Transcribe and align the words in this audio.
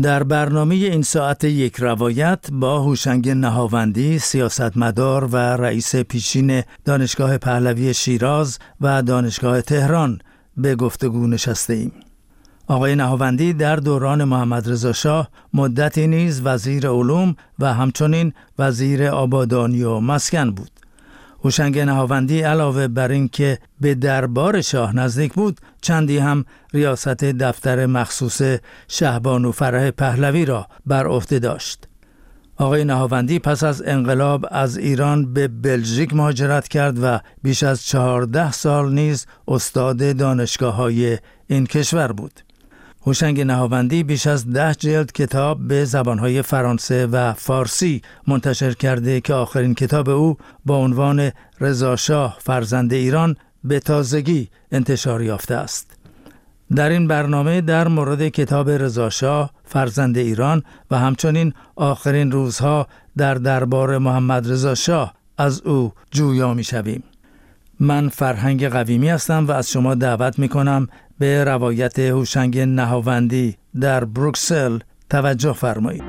در 0.00 0.22
برنامه 0.22 0.74
این 0.74 1.02
ساعت 1.02 1.44
یک 1.44 1.76
روایت 1.76 2.50
با 2.52 2.82
هوشنگ 2.82 3.28
نهاوندی 3.28 4.18
سیاستمدار 4.18 5.24
و 5.24 5.36
رئیس 5.36 5.96
پیشین 5.96 6.62
دانشگاه 6.84 7.38
پهلوی 7.38 7.94
شیراز 7.94 8.58
و 8.80 9.02
دانشگاه 9.02 9.60
تهران 9.60 10.18
به 10.56 10.76
گفتگو 10.76 11.26
نشسته 11.26 11.74
ایم. 11.74 11.92
آقای 12.66 12.94
نهاوندی 12.94 13.52
در 13.52 13.76
دوران 13.76 14.24
محمد 14.24 14.70
رضا 14.70 14.92
شاه 14.92 15.28
مدتی 15.54 16.06
نیز 16.06 16.40
وزیر 16.44 16.88
علوم 16.88 17.36
و 17.58 17.74
همچنین 17.74 18.32
وزیر 18.58 19.06
آبادانی 19.06 19.82
و 19.82 20.00
مسکن 20.00 20.50
بود. 20.50 20.70
هوشنگ 21.44 21.78
نهاوندی 21.78 22.40
علاوه 22.40 22.88
بر 22.88 23.10
اینکه 23.10 23.58
به 23.80 23.94
دربار 23.94 24.60
شاه 24.60 24.96
نزدیک 24.96 25.32
بود 25.32 25.60
چندی 25.80 26.18
هم 26.18 26.44
ریاست 26.74 27.24
دفتر 27.24 27.86
مخصوص 27.86 28.42
شهبانو 28.88 29.52
فرح 29.52 29.90
پهلوی 29.90 30.44
را 30.44 30.66
بر 30.86 31.06
عهده 31.06 31.38
داشت 31.38 31.88
آقای 32.56 32.84
نهاوندی 32.84 33.38
پس 33.38 33.64
از 33.64 33.82
انقلاب 33.86 34.46
از 34.50 34.76
ایران 34.76 35.32
به 35.32 35.48
بلژیک 35.48 36.14
مهاجرت 36.14 36.68
کرد 36.68 36.98
و 37.02 37.18
بیش 37.42 37.62
از 37.62 37.86
چهارده 37.86 38.52
سال 38.52 38.92
نیز 38.92 39.26
استاد 39.48 40.16
دانشگاه 40.16 40.74
های 40.74 41.18
این 41.46 41.66
کشور 41.66 42.12
بود. 42.12 42.40
هوشنگ 43.06 43.40
نهاوندی 43.40 44.02
بیش 44.02 44.26
از 44.26 44.50
ده 44.50 44.74
جلد 44.74 45.12
کتاب 45.12 45.68
به 45.68 45.84
زبانهای 45.84 46.42
فرانسه 46.42 47.06
و 47.06 47.32
فارسی 47.32 48.02
منتشر 48.26 48.72
کرده 48.72 49.20
که 49.20 49.34
آخرین 49.34 49.74
کتاب 49.74 50.08
او 50.08 50.36
با 50.66 50.76
عنوان 50.76 51.30
رضاشاه 51.60 52.36
فرزند 52.40 52.92
ایران 52.92 53.36
به 53.64 53.80
تازگی 53.80 54.48
انتشار 54.72 55.22
یافته 55.22 55.54
است. 55.54 55.96
در 56.74 56.88
این 56.88 57.08
برنامه 57.08 57.60
در 57.60 57.88
مورد 57.88 58.28
کتاب 58.28 58.70
رضاشاه 58.70 59.50
فرزند 59.64 60.18
ایران 60.18 60.62
و 60.90 60.98
همچنین 60.98 61.52
آخرین 61.76 62.32
روزها 62.32 62.86
در 63.16 63.34
دربار 63.34 63.98
محمد 63.98 64.50
رضا 64.50 64.74
شاه 64.74 65.14
از 65.38 65.60
او 65.60 65.92
جویا 66.10 66.54
می 66.54 66.64
شویم. 66.64 67.02
من 67.80 68.08
فرهنگ 68.08 68.68
قویمی 68.68 69.08
هستم 69.08 69.46
و 69.46 69.52
از 69.52 69.70
شما 69.70 69.94
دعوت 69.94 70.38
می 70.38 70.48
کنم 70.48 70.88
به 71.22 71.44
روایت 71.44 71.98
هوشنگ 71.98 72.58
نهاوندی 72.58 73.56
در 73.80 74.04
بروکسل 74.04 74.78
توجه 75.10 75.52
فرمایید. 75.52 76.02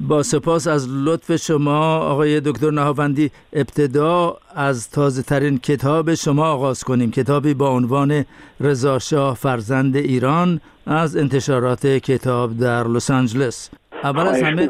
با 0.00 0.22
سپاس 0.22 0.66
از 0.66 0.88
لطف 0.88 1.36
شما 1.36 1.98
آقای 1.98 2.40
دکتر 2.40 2.70
نهاوندی 2.70 3.30
ابتدا 3.52 4.36
از 4.54 4.90
تازه 4.90 5.22
ترین 5.22 5.58
کتاب 5.58 6.14
شما 6.14 6.46
آغاز 6.46 6.84
کنیم 6.84 7.10
کتابی 7.10 7.54
با 7.54 7.70
عنوان 7.70 8.24
رضا 8.60 9.34
فرزند 9.34 9.96
ایران 9.96 10.60
از 10.86 11.16
انتشارات 11.16 11.86
کتاب 11.86 12.58
در 12.58 12.88
لس 12.88 13.10
آنجلس 13.10 13.70
اول 14.04 14.26
از 14.26 14.42
همه 14.42 14.68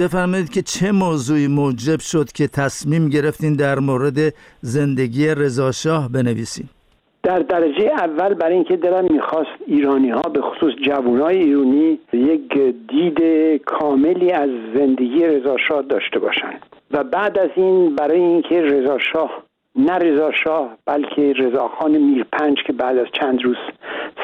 بفرمایید 0.00 0.50
که 0.50 0.62
چه 0.62 0.92
موضوعی 0.92 1.48
موجب 1.48 2.00
شد 2.00 2.32
که 2.32 2.48
تصمیم 2.48 3.08
گرفتین 3.08 3.56
در 3.56 3.78
مورد 3.78 4.34
زندگی 4.60 5.28
رضاشاه 5.28 6.08
بنویسین؟ 6.08 6.66
در 7.22 7.38
درجه 7.38 7.92
اول 7.98 8.34
برای 8.34 8.54
اینکه 8.54 8.76
دلم 8.76 9.06
می‌خواست 9.10 9.50
ایرانی 9.66 10.10
ها 10.10 10.22
به 10.22 10.40
خصوص 10.40 10.74
جوانای 10.86 11.38
ایرانی 11.38 11.98
یک 12.12 12.58
دید 12.88 13.20
کاملی 13.66 14.32
از 14.32 14.50
زندگی 14.74 15.26
رضاشاه 15.26 15.82
داشته 15.82 16.18
باشند. 16.18 16.66
و 16.90 17.04
بعد 17.04 17.38
از 17.38 17.50
این 17.56 17.96
برای 17.96 18.20
اینکه 18.20 18.60
رضاشاه 18.60 19.42
نه 19.76 19.92
رضا 19.92 20.32
شاه 20.44 20.76
بلکه 20.86 21.32
رضاخان 21.32 21.90
میرپنج 21.90 22.58
که 22.66 22.72
بعد 22.72 22.98
از 22.98 23.06
چند 23.20 23.42
روز 23.42 23.56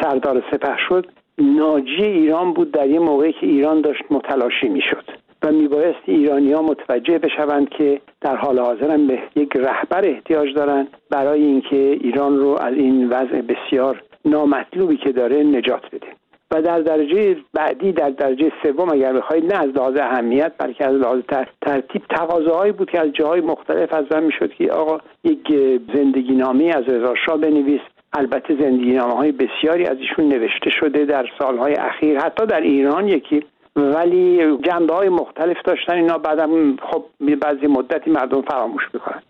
سردار 0.02 0.42
سپه 0.50 0.76
شد 0.88 1.06
ناجی 1.38 2.04
ایران 2.04 2.52
بود 2.52 2.72
در 2.72 2.88
یه 2.88 2.98
موقعی 2.98 3.32
که 3.32 3.46
ایران 3.46 3.80
داشت 3.80 4.02
متلاشی 4.10 4.68
می‌شد 4.68 5.04
و 5.42 5.52
میبایست 5.52 6.00
ایرانی 6.04 6.52
ها 6.52 6.62
متوجه 6.62 7.18
بشوند 7.18 7.68
که 7.68 8.00
در 8.20 8.36
حال 8.36 8.58
حاضر 8.58 8.90
هم 8.90 9.06
به 9.06 9.18
یک 9.36 9.56
رهبر 9.56 10.04
احتیاج 10.04 10.54
دارند 10.54 10.88
برای 11.10 11.42
اینکه 11.42 11.76
ایران 11.76 12.38
رو 12.38 12.58
از 12.60 12.74
این 12.74 13.08
وضع 13.08 13.40
بسیار 13.40 14.02
نامطلوبی 14.24 14.96
که 14.96 15.12
داره 15.12 15.42
نجات 15.42 15.86
بده. 15.92 16.06
و 16.50 16.62
در 16.62 16.80
درجه 16.80 17.36
بعدی 17.54 17.92
در 17.92 18.10
درجه 18.10 18.52
سوم 18.62 18.88
اگر 18.92 19.12
بخواید 19.12 19.52
نه 19.54 19.60
از 19.60 19.68
لحاظ 19.68 19.96
اهمیت 19.96 20.52
بلکه 20.58 20.86
از 20.86 20.94
لحاظ 20.94 21.20
ترتیب 21.62 22.02
تقاضاهایی 22.10 22.72
بود 22.72 22.90
که 22.90 23.00
از 23.00 23.12
جاهای 23.12 23.40
مختلف 23.40 23.94
از 23.94 24.04
من 24.10 24.22
می‌شد 24.22 24.52
که 24.52 24.72
آقا 24.72 24.98
یک 25.24 25.48
زندگی 25.94 26.32
نامه 26.32 26.64
از 26.64 26.84
رضا 26.84 27.14
شاه 27.26 27.36
بنویس 27.36 27.80
البته 28.12 28.56
زندگی 28.60 28.92
نامه 28.92 29.14
های 29.14 29.32
بسیاری 29.32 29.86
از 29.86 29.98
ایشون 29.98 30.28
نوشته 30.28 30.70
شده 30.70 31.04
در 31.04 31.26
سالهای 31.38 31.74
اخیر 31.74 32.18
حتی 32.18 32.46
در 32.46 32.60
ایران 32.60 33.08
یکی. 33.08 33.44
ولی 33.76 34.56
جنبه 34.56 34.94
های 34.94 35.08
مختلف 35.08 35.56
داشتن 35.64 35.94
اینا 35.94 36.18
بعدم 36.18 36.76
خب 36.76 37.04
بعضی 37.40 37.66
مدتی 37.66 38.10
مردم 38.10 38.42
فراموش 38.42 38.82
می‌کنن. 38.94 39.22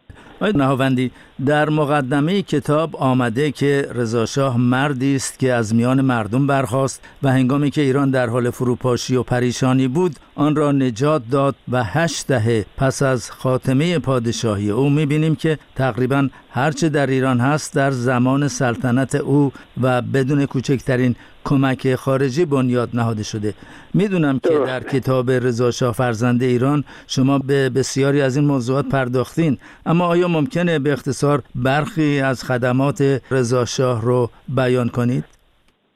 آقای 0.42 0.52
نهاوندی 0.56 1.10
در 1.46 1.70
مقدمه 1.70 2.42
کتاب 2.42 2.96
آمده 2.96 3.52
که 3.52 3.88
رضاشاه 3.94 4.56
مردی 4.56 5.16
است 5.16 5.38
که 5.38 5.52
از 5.52 5.74
میان 5.74 6.00
مردم 6.00 6.46
برخاست 6.46 7.02
و 7.22 7.32
هنگامی 7.32 7.70
که 7.70 7.80
ایران 7.80 8.10
در 8.10 8.28
حال 8.28 8.50
فروپاشی 8.50 9.16
و 9.16 9.22
پریشانی 9.22 9.88
بود 9.88 10.16
آن 10.34 10.56
را 10.56 10.72
نجات 10.72 11.22
داد 11.30 11.54
و 11.72 11.84
هشت 11.84 12.26
دهه 12.26 12.66
پس 12.76 13.02
از 13.02 13.30
خاتمه 13.30 13.98
پادشاهی 13.98 14.70
او 14.70 14.90
می‌بینیم 14.90 15.36
که 15.36 15.58
تقریبا 15.76 16.28
هرچه 16.50 16.88
در 16.88 17.06
ایران 17.06 17.40
هست 17.40 17.74
در 17.74 17.90
زمان 17.90 18.48
سلطنت 18.48 19.14
او 19.14 19.52
و 19.82 20.02
بدون 20.02 20.46
کوچکترین 20.46 21.16
کمک 21.44 21.94
خارجی 21.94 22.44
بنیاد 22.44 22.88
نهاده 22.94 23.22
شده. 23.22 23.54
می‌دونم 23.94 24.38
که 24.38 24.58
در 24.58 24.80
کتاب 24.80 25.30
رضا 25.30 25.70
شاه 25.70 25.92
فرزند 25.92 26.42
ایران 26.42 26.84
شما 27.06 27.38
به 27.38 27.70
بسیاری 27.70 28.20
از 28.20 28.36
این 28.36 28.46
موضوعات 28.46 28.88
پرداختین. 28.88 29.58
اما 29.86 30.06
آیا 30.06 30.28
ممکنه 30.28 30.78
به 30.78 30.92
اختصار 30.92 31.42
برخی 31.54 32.20
از 32.20 32.44
خدمات 32.44 33.22
رضا 33.30 33.64
شاه 33.64 34.02
رو 34.02 34.30
بیان 34.48 34.88
کنید؟ 34.88 35.24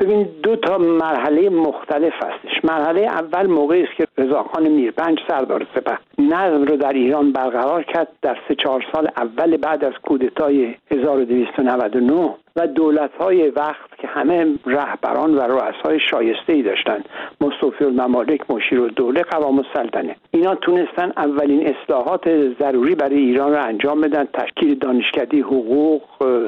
ببینید 0.00 0.40
دو 0.42 0.56
تا 0.56 0.78
مرحله 0.78 1.50
مختلف 1.50 2.12
هستش. 2.22 2.64
مرحله 2.64 3.00
اول 3.00 3.46
موقعی 3.46 3.82
است 3.82 3.96
که 3.96 4.06
رضاخان 4.18 4.68
میرپنج 4.68 5.18
سردار 5.28 5.66
سپه 5.74 5.98
نظم 6.18 6.64
رو 6.64 6.76
در 6.76 6.92
ایران 6.92 7.32
برقرار 7.32 7.82
کرد. 7.82 8.08
در 8.22 8.36
سه 8.48 8.54
چهار 8.54 8.84
سال 8.92 9.08
اول 9.16 9.56
بعد 9.56 9.84
از 9.84 9.92
کودتای 10.02 10.74
1299 10.90 12.34
و 12.56 12.66
دولت 12.66 13.10
های 13.20 13.50
وقت 13.50 13.98
که 13.98 14.08
همه 14.08 14.46
رهبران 14.66 15.34
و 15.34 15.40
رؤسای 15.40 16.00
شایسته 16.10 16.52
ای 16.52 16.62
داشتند 16.62 17.08
مصطفی 17.40 17.84
الممالک 17.84 18.50
مشیر 18.50 18.80
و 18.80 18.88
دوله 18.88 19.22
قوام 19.22 19.58
السلطنه. 19.58 20.16
اینا 20.30 20.54
تونستن 20.54 21.12
اولین 21.16 21.66
اصلاحات 21.66 22.28
ضروری 22.58 22.94
برای 22.94 23.16
ایران 23.16 23.52
رو 23.52 23.62
انجام 23.62 24.00
بدن. 24.00 24.24
تشکیل 24.24 24.78
دانشکده 24.78 25.40
حقوق 25.40 26.02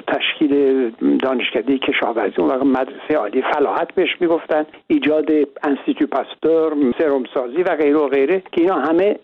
تشکیل 0.06 0.91
دانشکده 1.22 1.78
کشاورزی 1.78 2.42
و 2.42 2.64
مدرسه 2.64 3.14
عالی 3.16 3.42
فلاحت 3.42 3.94
بهش 3.94 4.16
می‌گفتن. 4.20 4.66
ایجاد 4.86 5.30
انستیتو 5.62 6.06
پاستور 6.06 6.72
سرم 6.98 7.24
سازی 7.34 7.62
و 7.62 7.77
غیره 7.77 7.97
و 7.97 8.09
غیره 8.09 8.42
که 8.53 8.60
اینا 8.60 8.74
همه 8.74 9.16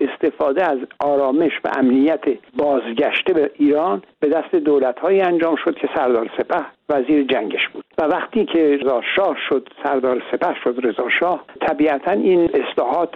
استفاده 0.00 0.70
از 0.70 0.78
آرامش 1.00 1.52
و 1.64 1.70
امنیت 1.78 2.24
بازگشته 2.56 3.32
به 3.32 3.50
ایران 3.54 4.02
به 4.20 4.28
دست 4.28 4.54
دولت 4.54 5.04
انجام 5.04 5.56
شد 5.64 5.74
که 5.74 5.88
سردار 5.94 6.30
سپه 6.38 6.64
وزیر 6.88 7.24
جنگش 7.24 7.68
بود. 7.68 7.84
و 7.98 8.02
وقتی 8.02 8.44
که 8.44 8.78
رضا 8.80 9.02
شاه 9.16 9.36
شد 9.48 9.68
سردار 9.84 10.22
سپه 10.32 10.54
شد 10.64 10.80
رضا 10.82 11.08
شاه 11.20 11.44
طبیعتا 11.60 12.10
این 12.10 12.50
اصلاحات 12.54 13.14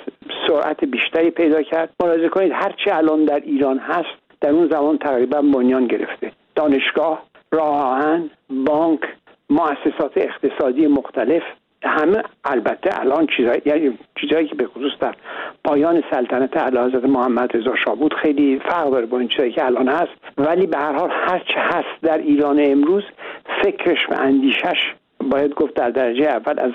سرعت 0.48 0.84
بیشتری 0.84 1.30
پیدا 1.30 1.62
کرد. 1.62 1.90
ملاحظه 2.00 2.28
کنید 2.28 2.52
هرچه 2.52 2.96
الان 2.96 3.24
در 3.24 3.40
ایران 3.40 3.78
هست 3.78 4.18
در 4.40 4.50
اون 4.50 4.68
زمان 4.68 4.98
تقریبا 4.98 5.42
بنیان 5.42 5.86
گرفته. 5.86 6.32
دانشگاه 6.54 7.22
راه 7.52 8.20
بانک 8.50 9.00
مؤسسات 9.50 10.12
اقتصادی 10.16 10.86
مختلف 10.86 11.42
همه 11.82 12.22
البته 12.44 13.00
الان 13.00 13.26
چیزایی 13.36 13.62
یعنی 13.66 13.98
چیزایی 14.20 14.48
که 14.48 14.54
به 14.54 14.66
خصوص 14.66 14.92
در 15.00 15.14
پایان 15.68 16.02
سلطنت 16.10 16.56
اعلیحضرت 16.56 17.04
محمد 17.04 17.56
رضا 17.56 17.74
شاه 17.84 17.96
بود. 17.96 18.14
خیلی 18.14 18.60
فرق 18.68 18.90
داره 18.90 19.06
با 19.06 19.18
این 19.18 19.28
چیزایی 19.28 19.52
که 19.52 19.64
الان 19.64 19.88
هست. 19.88 20.12
ولی 20.38 20.66
به 20.66 20.78
هر 20.78 20.92
حال 20.92 21.10
هر 21.10 21.38
چه 21.38 21.60
هست 21.60 22.02
در 22.02 22.18
ایران 22.18 22.60
امروز 22.60 23.02
فکرش 23.62 23.98
و 24.10 24.14
اندیشش 24.18 24.94
باید 25.30 25.54
گفت 25.54 25.74
در 25.74 25.90
درجه 25.90 26.24
اول 26.24 26.60
از 26.60 26.72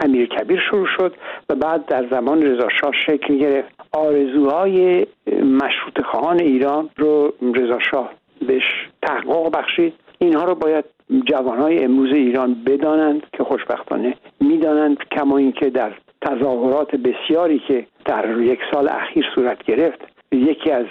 امیر 0.00 0.26
کبیر 0.26 0.60
شروع 0.70 0.86
شد 0.96 1.14
و 1.48 1.54
بعد 1.54 1.86
در 1.86 2.06
زمان 2.10 2.42
رضا 2.42 2.68
شاه 2.80 2.92
شکل 3.06 3.38
گرفت. 3.38 3.74
آرزوهای 3.92 5.06
مشروط 5.42 6.02
خواهان 6.04 6.40
ایران 6.40 6.90
رو 6.96 7.32
رضا 7.54 7.78
شاه 7.90 8.10
بهش 8.46 8.88
تحقق 9.02 9.58
بخشید. 9.58 9.94
اینها 10.18 10.44
رو 10.44 10.54
باید 10.54 10.84
جوانهای 11.24 11.84
امروز 11.84 12.12
ایران 12.14 12.56
بدانند 12.66 13.22
که 13.32 13.44
خوشبختانه 13.44 14.14
می‌دانند 14.40 14.96
کما 15.10 15.38
اینکه 15.38 15.70
در 15.70 15.92
تظاهرات 16.26 16.96
بسیاری 16.96 17.58
که 17.68 17.86
در 18.04 18.38
یک 18.38 18.60
سال 18.72 18.88
اخیر 18.88 19.26
صورت 19.34 19.62
گرفت 19.62 20.00
یکی 20.32 20.70
از 20.70 20.86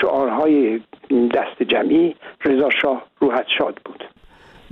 شعارهای 0.00 0.80
دست 1.34 1.62
جمعی 1.62 2.16
رضا 2.44 2.70
شاه 2.82 3.02
روحت 3.20 3.46
شاد 3.58 3.80
بود. 3.84 4.04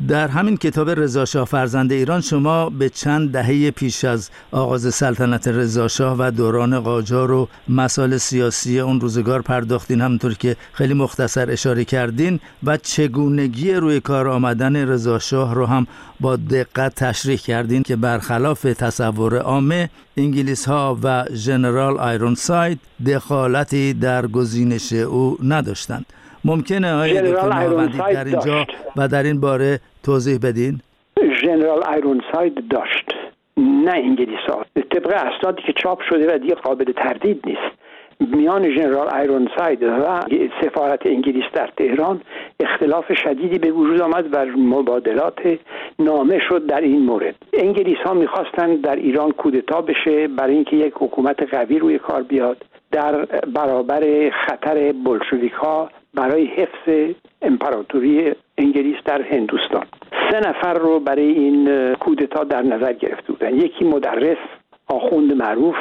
در 0.09 0.29
همین 0.29 0.57
کتاب 0.57 0.91
رضاشاه 0.91 1.45
فرزند 1.45 1.93
ایران 1.93 2.21
شما 2.21 2.71
به 2.71 2.89
چند 2.89 3.33
دهه 3.33 3.71
پیش 3.71 4.05
از 4.05 4.31
آغاز 4.51 4.95
سلطنت 4.95 5.49
رضاشاه 5.49 6.17
و 6.19 6.31
دوران 6.31 6.81
قاجار 6.81 7.33
و 7.33 7.49
مسائل 7.69 8.17
سیاسی 8.17 8.81
اون 8.81 9.01
روزگار 9.01 9.43
پرداختین 9.43 10.01
همونطور 10.01 10.35
که 10.35 10.57
خیلی 10.73 10.95
مختصر 10.95 11.51
اشاره 11.51 11.85
کردین 11.85 12.41
و 12.65 12.77
چگونگی 12.77 13.73
روی 13.75 14.01
کار 14.01 14.29
آمدن 14.29 14.77
رضاشاه 14.77 15.55
رو 15.55 15.67
هم 15.67 15.87
با 16.21 16.37
دقت 16.37 16.95
تشریح 16.95 17.39
کردین 17.39 17.83
که 17.83 17.97
برخلاف 17.97 18.63
تصور 18.63 19.39
عامه 19.39 19.91
انگلیس 20.17 20.65
ها 20.65 20.99
و 21.03 21.25
ژنرال 21.35 21.99
آیرون 21.99 22.35
ساید 22.35 22.81
دخالتی 23.07 23.95
در 23.95 24.27
گزینش 24.27 24.93
او 24.93 25.39
نداشتند. 25.43 26.07
ممکنه 26.45 26.95
آقای 26.95 27.33
دکتر 27.33 27.87
در 28.13 28.25
اینجا 28.25 28.67
و 28.97 29.09
در 29.09 29.23
این 29.23 29.41
باره 29.41 29.81
توضیح 30.05 30.39
بدین؟ 30.43 30.81
ژنرال 31.43 31.83
آیرونساید 32.33 32.69
داشت. 32.69 33.15
نه 33.57 33.93
انگلیس 33.93 34.41
ها 34.49 34.65
طبق 34.91 35.07
اسنادی 35.07 35.63
که 35.63 35.73
چاپ 35.73 36.01
شده 36.11 36.35
و 36.35 36.39
دیگه 36.39 36.55
قابل 36.55 36.93
تردید 36.93 37.43
نیست. 37.47 37.83
میان 38.21 38.71
ژنرال 38.71 39.49
آیرونساید 39.59 39.83
و 39.83 40.21
سفارت 40.63 41.07
انگلیس 41.07 41.45
در 41.53 41.71
تهران 41.77 42.21
اختلاف 42.61 43.05
شدیدی 43.25 43.59
به 43.59 43.71
وجود 43.71 44.01
آمد 44.01 44.35
و 44.35 44.47
مبادلات 44.47 45.59
نامه 45.99 46.39
شد 46.49 46.67
در 46.67 46.81
این 46.81 47.03
مورد. 47.03 47.35
انگلیس 47.53 47.99
ها 48.05 48.15
می‌خواستند 48.15 48.83
در 48.83 48.97
ایران 48.97 49.31
کودتا 49.31 49.83
بشه 49.83 50.29
برای 50.29 50.55
اینکه 50.55 50.77
یک 50.77 50.93
حکومت 50.97 51.55
قوی 51.55 51.79
روی 51.79 51.99
کار 51.99 52.23
بیاد. 52.23 52.57
در 52.93 53.25
برابر 53.55 54.31
خطر 54.31 54.95
بلشویک 55.05 55.53
ها 55.53 55.91
برای 56.15 56.45
حفظ 56.45 57.15
امپراتوری 57.43 58.33
انگلیس 58.59 58.97
در 59.05 59.23
هندوستان. 59.23 59.87
سه 60.31 60.41
نفر 60.41 60.75
رو 60.75 61.01
برای 61.01 61.33
این 61.33 61.95
کودتا 61.95 62.45
در 62.45 62.63
نظر 62.63 62.93
گرفته 62.93 63.33
بودن. 63.33 63.55
یکی 63.55 63.85
مدرس 63.85 64.39
آخوند 64.89 65.33
معروف 65.33 65.77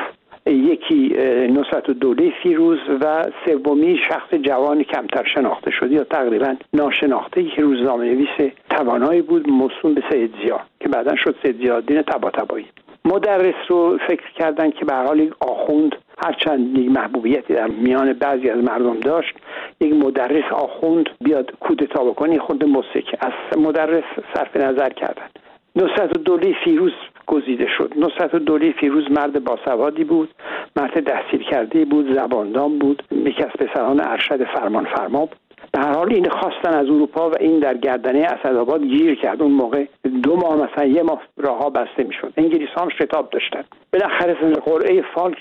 یکی 0.46 1.16
نصرت 1.50 1.90
و 1.90 1.94
دوله 1.94 2.34
فیروز 2.44 2.80
و 3.02 3.26
سومی 3.46 4.00
شخص 4.10 4.34
جوان 4.34 4.84
کمتر 4.84 5.24
شناخته 5.24 5.72
شده 5.72 5.96
یا 5.96 6.04
تقریبا 6.04 6.56
ناشناخته. 6.74 7.44
که 7.44 7.62
روزنامه 7.62 8.06
نویس 8.06 8.52
توانایی 8.70 9.22
بود 9.22 9.50
موسوم 9.50 9.94
به 9.94 10.04
سید 10.12 10.34
زیا 10.44 10.60
که 10.80 10.90
بعدا 10.90 11.16
شد 11.16 11.36
سید 11.44 11.58
زیادین 11.58 12.02
تبا 12.02 12.30
تبایی 12.30 12.66
مدرس 13.06 13.56
رو 13.68 13.98
فکر 14.08 14.32
کردن 14.36 14.70
که 14.70 14.86
به 14.86 14.96
حال 14.96 15.34
آخوند 15.40 15.96
هرچند 16.26 16.78
یک 16.78 16.92
محبوبیتی 16.92 17.54
در 17.54 17.68
میان 17.68 18.14
بعضی 18.14 18.50
از 18.50 18.64
مردم 18.64 19.00
داشت 19.00 19.34
یک 19.80 19.94
مدرس 19.94 20.52
آخوند 20.52 21.10
بیاد 21.22 21.52
کودتا 21.60 22.04
بکنه 22.04 22.40
خود 22.40 22.66
موسیقی 22.66 23.18
از 23.20 23.58
مدرس 23.58 24.04
صرف 24.34 24.58
نظر 24.58 24.90
کردن. 24.90 25.28
نصرت 25.76 26.18
دوله 26.18 26.56
فیروز 26.64 26.92
گزیده 27.28 27.68
شد. 27.78 27.94
نصرت 27.98 28.36
دوله 28.36 28.72
فیروز 28.72 29.12
مرد 29.12 29.44
باسوادی 29.44 30.04
بود 30.04 30.30
مرد 30.76 31.00
تحصیل 31.00 31.44
کرده 31.44 31.86
بود 31.86 32.16
زباندان 32.16 32.80
بود 32.80 33.04
یکی 33.12 33.44
از 33.44 33.52
پسران 33.52 34.02
ارشد 34.08 34.44
فرمان 34.44 34.86
فرما 34.86 35.26
بود. 35.26 35.51
به 35.72 35.80
هر 35.80 35.94
حال 35.94 36.14
این 36.14 36.30
خواستن 36.30 36.74
از 36.74 36.86
اروپا 36.86 37.30
و 37.30 37.34
این 37.40 37.60
در 37.60 37.78
گردنه 37.78 38.20
اسدآباد 38.20 38.84
گیر 38.84 39.16
کرد. 39.16 39.42
اون 39.42 39.52
موقع 39.52 39.86
دو 40.24 40.36
ماه 40.36 40.56
مثلا 40.56 40.86
یه 40.86 41.04
ماه 41.04 41.22
راه 41.38 41.74
بسته 41.74 42.04
می‌شد. 42.04 42.34
انگلیس 42.38 42.70
هم 42.78 42.90
شتاب 42.90 43.30
داشتن. 43.30 43.64
بالاخره 43.94 44.34
قرعه 44.34 45.02
فالک 45.16 45.38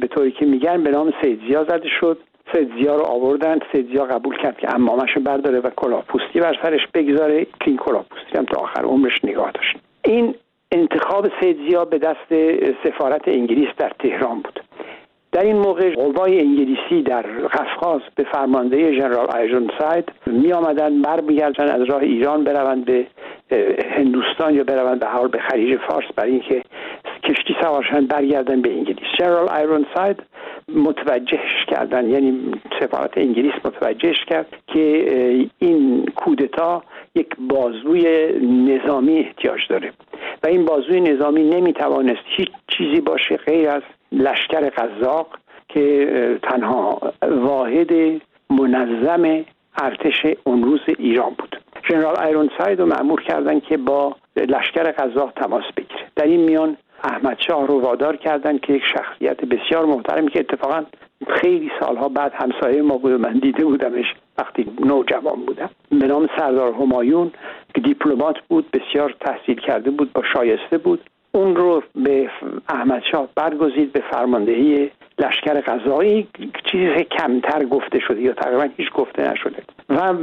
به 0.00 0.06
طوری 0.06 0.32
که 0.32 0.46
میگن 0.46 0.82
به 0.82 0.90
نام 0.90 1.12
سید 1.22 1.40
زیا 1.48 1.64
زده 1.64 1.88
شد. 2.00 2.18
سید 2.52 2.68
زیا 2.78 2.96
رو 2.96 3.02
آوردن. 3.02 3.58
سید 3.72 3.88
زیا 3.92 4.04
قبول 4.04 4.36
کرد 4.36 4.58
که 4.58 4.74
امامش 4.74 5.18
برداره 5.18 5.60
و 5.60 5.70
کلاهپوستی 5.76 6.40
بر 6.40 6.56
سرش 6.62 6.86
بگذاره. 6.94 7.44
که 7.44 7.66
این 7.66 7.76
کلاهپوستی 7.76 8.38
هم 8.38 8.44
تا 8.44 8.60
آخر 8.60 8.82
عمرش 8.82 9.24
نگاه 9.24 9.50
داشت. 9.50 9.76
این 10.04 10.34
انتخاب 10.72 11.26
سید 11.40 11.68
زیا 11.68 11.84
به 11.84 11.98
دست 11.98 12.34
سفارت 12.84 13.28
انگلیس 13.28 13.68
در 13.76 13.92
تهران 13.98 14.40
بود. 14.40 14.60
در 15.34 15.44
این 15.44 15.56
موقع 15.56 15.94
قوای 15.94 16.40
انگلیسی 16.40 17.02
در 17.02 17.22
قفقاز 17.22 18.00
به 18.14 18.24
فرمانده 18.32 18.92
ژنرال 18.92 19.26
آیژون 19.26 19.70
ساید 19.78 20.12
می 20.26 20.52
آمدن 20.52 21.02
بر 21.02 21.20
از 21.58 21.82
راه 21.82 22.02
ایران 22.02 22.44
بروند 22.44 22.84
به 22.84 23.06
هندوستان 23.96 24.54
یا 24.54 24.64
بروند 24.64 25.00
به 25.00 25.06
حال 25.06 25.28
به 25.28 25.38
خلیج 25.38 25.78
فارس 25.78 26.04
برای 26.16 26.30
اینکه 26.30 26.62
کشتی 27.22 27.56
سوارشن 27.62 28.06
برگردن 28.06 28.62
به 28.62 28.72
انگلیس. 28.72 29.06
ژنرال 29.18 29.48
آیرون 29.48 29.86
ساید 29.94 30.22
متوجهش 30.74 31.64
کردن 31.68 32.10
یعنی 32.10 32.52
سفارت 32.80 33.18
انگلیس 33.18 33.54
متوجهش 33.64 34.24
کرد 34.28 34.46
که 34.66 35.48
این 35.58 36.06
کودتا 36.16 36.82
یک 37.14 37.28
بازوی 37.38 38.28
نظامی 38.42 39.18
احتیاج 39.18 39.60
داره. 39.68 39.92
و 40.42 40.46
این 40.46 40.64
بازوی 40.64 41.00
نظامی 41.00 41.42
نمی‌توانست 41.42 42.22
هیچ 42.24 42.50
چیزی 42.68 43.00
باشه 43.00 43.36
غیر 43.36 43.68
از 43.68 43.82
لشکر 44.14 44.70
قزاق 44.70 45.38
که 45.68 46.38
تنها 46.42 47.12
واحد 47.22 48.20
منظم 48.50 49.44
ارتش 49.82 50.26
اون 50.44 50.62
روز 50.62 50.80
ایران 50.98 51.30
بود. 51.38 51.60
ژنرال 51.90 52.20
ایرون 52.20 52.50
ساید 52.58 52.80
رو 52.80 52.86
معمور 52.86 53.22
کردن 53.22 53.60
که 53.60 53.76
با 53.76 54.16
لشکر 54.36 54.82
قزاق 54.82 55.32
تماس 55.36 55.64
بگیره. 55.76 56.06
در 56.16 56.24
این 56.24 56.40
میان 56.40 56.76
احمد 57.04 57.36
شاه 57.46 57.66
رو 57.66 57.80
وادار 57.80 58.16
کردن 58.16 58.58
که 58.58 58.72
یک 58.72 58.82
شخصیت 58.96 59.44
بسیار 59.44 59.84
محترمی 59.84 60.30
که 60.30 60.40
اتفاقا 60.40 60.84
خیلی 61.28 61.70
سالها 61.80 62.08
بعد 62.08 62.32
همسایه 62.34 62.82
ما 62.82 62.98
بود 62.98 63.12
من 63.12 63.32
دیده 63.32 63.64
بودمش 63.64 64.14
وقتی 64.38 64.66
نوجوان 64.84 65.44
بودم. 65.46 65.70
به 65.90 66.06
نام 66.06 66.28
سردار 66.38 66.72
همایون 66.72 67.32
که 67.74 67.80
دیپلمات 67.80 68.36
بود 68.48 68.70
بسیار 68.70 69.14
تحصیل 69.20 69.60
کرده 69.60 69.90
بود 69.90 70.12
با 70.12 70.22
شایسته 70.32 70.78
بود. 70.78 71.10
اون 71.34 71.56
رو 71.56 71.82
به 71.94 72.30
احمد 72.68 73.02
شاه 73.12 73.28
برگزید 73.34 73.92
به 73.92 74.02
فرماندهی 74.12 74.90
لشکر 75.18 75.60
غذایی 75.60 76.28
چیزی 76.72 77.04
کمتر 77.04 77.64
گفته 77.64 77.98
شده 78.00 78.20
یا 78.20 78.32
تقریبا 78.32 78.68
هیچ 78.76 78.92
گفته 78.92 79.32
نشده. 79.32 79.62
و 79.88 80.14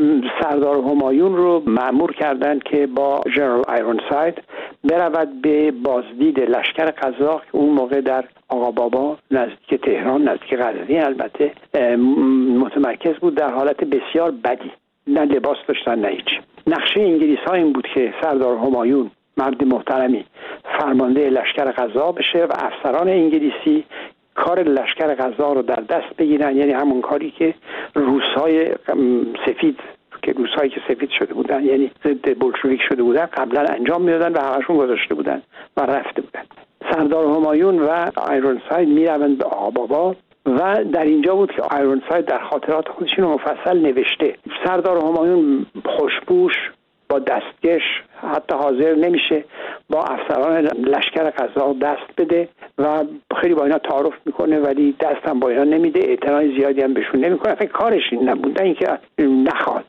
سردار 0.41 0.75
همایون 0.75 1.35
رو 1.35 1.63
معمور 1.65 2.13
کردند 2.13 2.63
که 2.63 2.87
با 2.87 3.21
جنرال 3.35 3.63
ایرون 3.69 3.99
ساید 4.09 4.41
برود 4.83 5.41
به 5.41 5.71
بازدید 5.71 6.39
لشکر 6.39 6.85
قزاق 6.85 7.41
اون 7.51 7.69
موقع 7.69 8.01
در 8.01 8.23
آقا 8.49 8.71
بابا 8.71 9.17
نزدیک 9.31 9.81
تهران 9.81 10.21
نزدیک 10.29 10.55
غزنی 10.55 10.99
البته 10.99 11.51
متمرکز 12.59 13.15
بود 13.15 13.35
در 13.35 13.51
حالت 13.53 13.83
بسیار 13.83 14.31
بدی. 14.31 14.71
نه 15.07 15.25
لباس 15.25 15.57
داشتن 15.67 15.99
نه 15.99 16.07
هیچ. 16.07 16.39
نقشه 16.67 16.99
انگلیس 16.99 17.39
ها 17.47 17.53
این 17.53 17.73
بود 17.73 17.87
که 17.93 18.13
سردار 18.21 18.57
همایون 18.57 19.11
مرد 19.37 19.63
محترمی. 19.63 20.25
فرمانده 20.79 21.29
لشکر 21.29 21.71
غذا 21.71 22.11
بشه 22.11 22.45
و 22.45 22.53
افسران 22.59 23.09
انگلیسی 23.09 23.83
کار 24.35 24.63
لشکر 24.63 25.15
غذا 25.15 25.53
رو 25.53 25.61
در 25.61 25.83
دست 25.89 26.15
بگیرن. 26.17 26.57
یعنی 26.57 26.71
همون 26.71 27.01
کاری 27.01 27.31
که 27.31 27.53
روسهای 27.95 28.75
سفید 29.45 29.79
که 30.21 30.31
روسهایی 30.31 30.69
که 30.69 30.81
سفید 30.87 31.09
شده 31.09 31.33
بودن 31.33 31.63
یعنی 31.63 31.91
ضد 32.03 32.39
بلشویک 32.39 32.81
شده 32.89 33.03
بودن 33.03 33.25
قبلا 33.25 33.61
انجام 33.61 34.01
می‌دادن 34.01 34.33
و 34.33 34.39
همشون 34.39 34.77
گذاشته 34.77 35.15
بودن 35.15 35.41
و 35.77 35.81
رفته 35.81 36.21
بودن. 36.21 36.43
سردار 36.91 37.25
همایون 37.25 37.79
و 37.79 38.09
آیرون 38.15 38.61
ساید 38.69 38.89
می‌روند 38.89 39.37
به 39.37 39.45
آبابا 39.45 40.15
و 40.45 40.83
در 40.93 41.03
اینجا 41.03 41.35
بود 41.35 41.51
که 41.51 41.61
آیرون 41.61 42.01
ساید 42.09 42.25
در 42.25 42.39
خاطرات 42.39 42.87
خودش 42.87 43.19
رو 43.19 43.33
مفصل 43.33 43.79
نوشته. 43.79 44.35
سردار 44.65 44.97
همایون 44.97 45.65
خوشبوش 45.85 46.53
با 47.11 47.19
دستکش 47.19 47.81
حتی 48.33 48.55
حاضر 48.55 48.95
نمیشه 48.95 49.43
با 49.89 50.03
افسران 50.03 50.65
لشکر 50.65 51.29
قضا 51.29 51.73
دست 51.73 52.07
بده 52.17 52.49
و 52.77 53.03
خیلی 53.41 53.53
با 53.53 53.63
اینا 53.63 53.77
تعارف 53.77 54.13
می‌کنه 54.25 54.59
ولی 54.59 54.95
دست 54.99 55.27
هم 55.27 55.39
با 55.39 55.49
اینا 55.49 55.63
نمیده. 55.63 55.99
اعتنای 55.99 56.59
زیادی 56.59 56.81
هم 56.81 56.93
بهشون 56.93 57.25
نمی‌کنه. 57.25 57.55
فکر 57.55 57.71
کارش 57.71 58.01
این 58.11 58.29
نبود 58.29 58.61
اینکه 58.61 58.97
نخواد. 59.19 59.85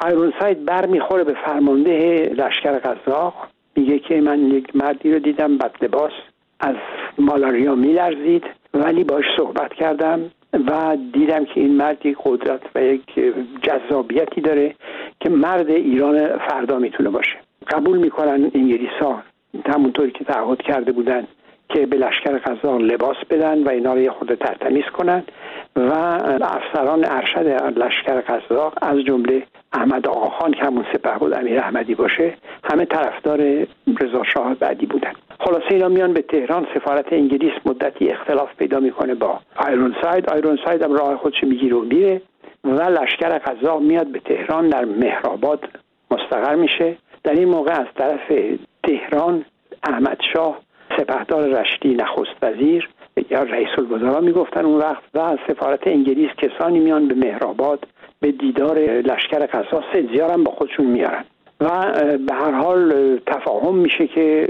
آیرون 0.00 0.32
ساید 0.40 0.64
بر 0.64 0.86
می‌خوره 0.86 1.24
به 1.24 1.34
فرمانده 1.46 2.22
لشکر 2.36 2.78
قزاق 2.78 3.34
میگه 3.76 3.98
که 3.98 4.20
من 4.20 4.50
یک 4.50 4.76
مردی 4.76 5.12
رو 5.12 5.18
دیدم 5.18 5.58
بد 5.58 5.72
لباس 5.82 6.12
از 6.60 6.76
مالاریا 7.18 7.74
میلرزید. 7.74 8.44
ولی 8.74 9.04
باش 9.04 9.24
صحبت 9.36 9.74
کردم. 9.74 10.30
و 10.66 10.96
دیدم 11.12 11.44
که 11.44 11.60
این 11.60 11.76
مرد 11.76 12.06
یک 12.06 12.16
قدرت 12.24 12.60
و 12.74 12.84
یک 12.84 13.34
جذابیتی 13.62 14.40
داره 14.40 14.74
که 15.20 15.30
مرد 15.30 15.70
ایران 15.70 16.38
فردا 16.38 16.78
می‌تونه 16.78 17.10
باشه. 17.10 17.36
قبول 17.68 17.98
می‌کنن 17.98 18.50
انگلیس 18.54 18.98
ها 19.00 19.22
همونطوری 19.66 20.10
که 20.10 20.24
تعهد 20.24 20.62
کرده 20.62 20.92
بودن 20.92 21.26
که 21.68 21.86
به 21.86 21.96
لشکر 21.96 22.38
قزاق 22.38 22.80
لباس 22.80 23.16
بدن 23.30 23.62
و 23.62 23.68
اینا 23.68 23.94
رو 23.94 24.00
یه 24.00 24.10
خود 24.10 24.34
ترتمیز 24.34 24.84
کنن 24.84 25.22
و 25.76 25.92
افسران 26.42 27.04
ارشد 27.04 27.46
لشکر 27.78 28.20
قزاق 28.20 28.74
از 28.82 28.98
جمله 28.98 29.42
احمد 29.76 30.08
آقاخان 30.08 30.52
که 30.52 30.64
همون 30.64 30.84
سپه 30.92 31.18
بود 31.18 31.32
امیر 31.32 31.58
احمدی 31.58 31.94
باشه 31.94 32.34
همه 32.64 32.84
طرفدار 32.84 33.38
رضا 34.00 34.22
شاه 34.34 34.54
بعدی 34.54 34.86
بودن. 34.86 35.12
خلاصه 35.40 35.70
اینا 35.70 35.88
میان 35.88 36.12
به 36.12 36.22
تهران 36.22 36.66
سفارت 36.74 37.12
انگلیس 37.12 37.52
مدتی 37.66 38.08
اختلاف 38.08 38.48
پیدا 38.58 38.80
می‌کنه 38.80 39.14
با 39.14 39.40
آیرون 39.56 39.94
ساید. 40.02 40.30
آیرون 40.30 40.58
ساید 40.64 40.82
هم 40.82 40.92
راه 40.92 41.16
خودش 41.16 41.44
می‌گیره 41.44 41.76
و 41.76 41.80
میره 41.80 42.20
و 42.64 42.82
لشکر 42.82 43.38
قزاق 43.38 43.82
میاد 43.82 44.06
به 44.06 44.20
تهران 44.20 44.68
در 44.68 44.84
مهرآباد 44.84 45.68
مستقر 46.10 46.54
میشه. 46.54 46.96
در 47.24 47.32
این 47.32 47.48
موقع 47.48 47.72
از 47.72 47.86
طرف 47.96 48.32
تهران 48.82 49.44
احمد 49.82 50.18
شاه 50.34 50.58
سپهدار 50.98 51.48
رشتی 51.48 51.94
نخست 51.94 52.36
وزیر 52.42 52.88
یا 53.30 53.42
رئیس 53.42 53.68
الوزراء 53.78 54.20
می‌گفتن 54.20 54.64
اون 54.64 54.78
وقت 54.78 55.02
و 55.14 55.36
سفارت 55.48 55.86
انگلیس 55.86 56.30
کسانی 56.30 56.78
میان 56.78 57.08
به 57.08 57.14
مهرآباد 57.14 57.86
به 58.20 58.32
دیدار 58.32 58.78
لشکر 58.78 59.46
قزاق 59.46 59.84
سیدزیار 59.92 60.30
هم 60.30 60.44
با 60.44 60.52
خودشون 60.52 60.86
میارن. 60.86 61.24
و 61.60 61.68
به 62.18 62.34
هر 62.34 62.50
حال 62.50 63.18
تفاهم 63.26 63.74
میشه 63.74 64.06
که 64.06 64.48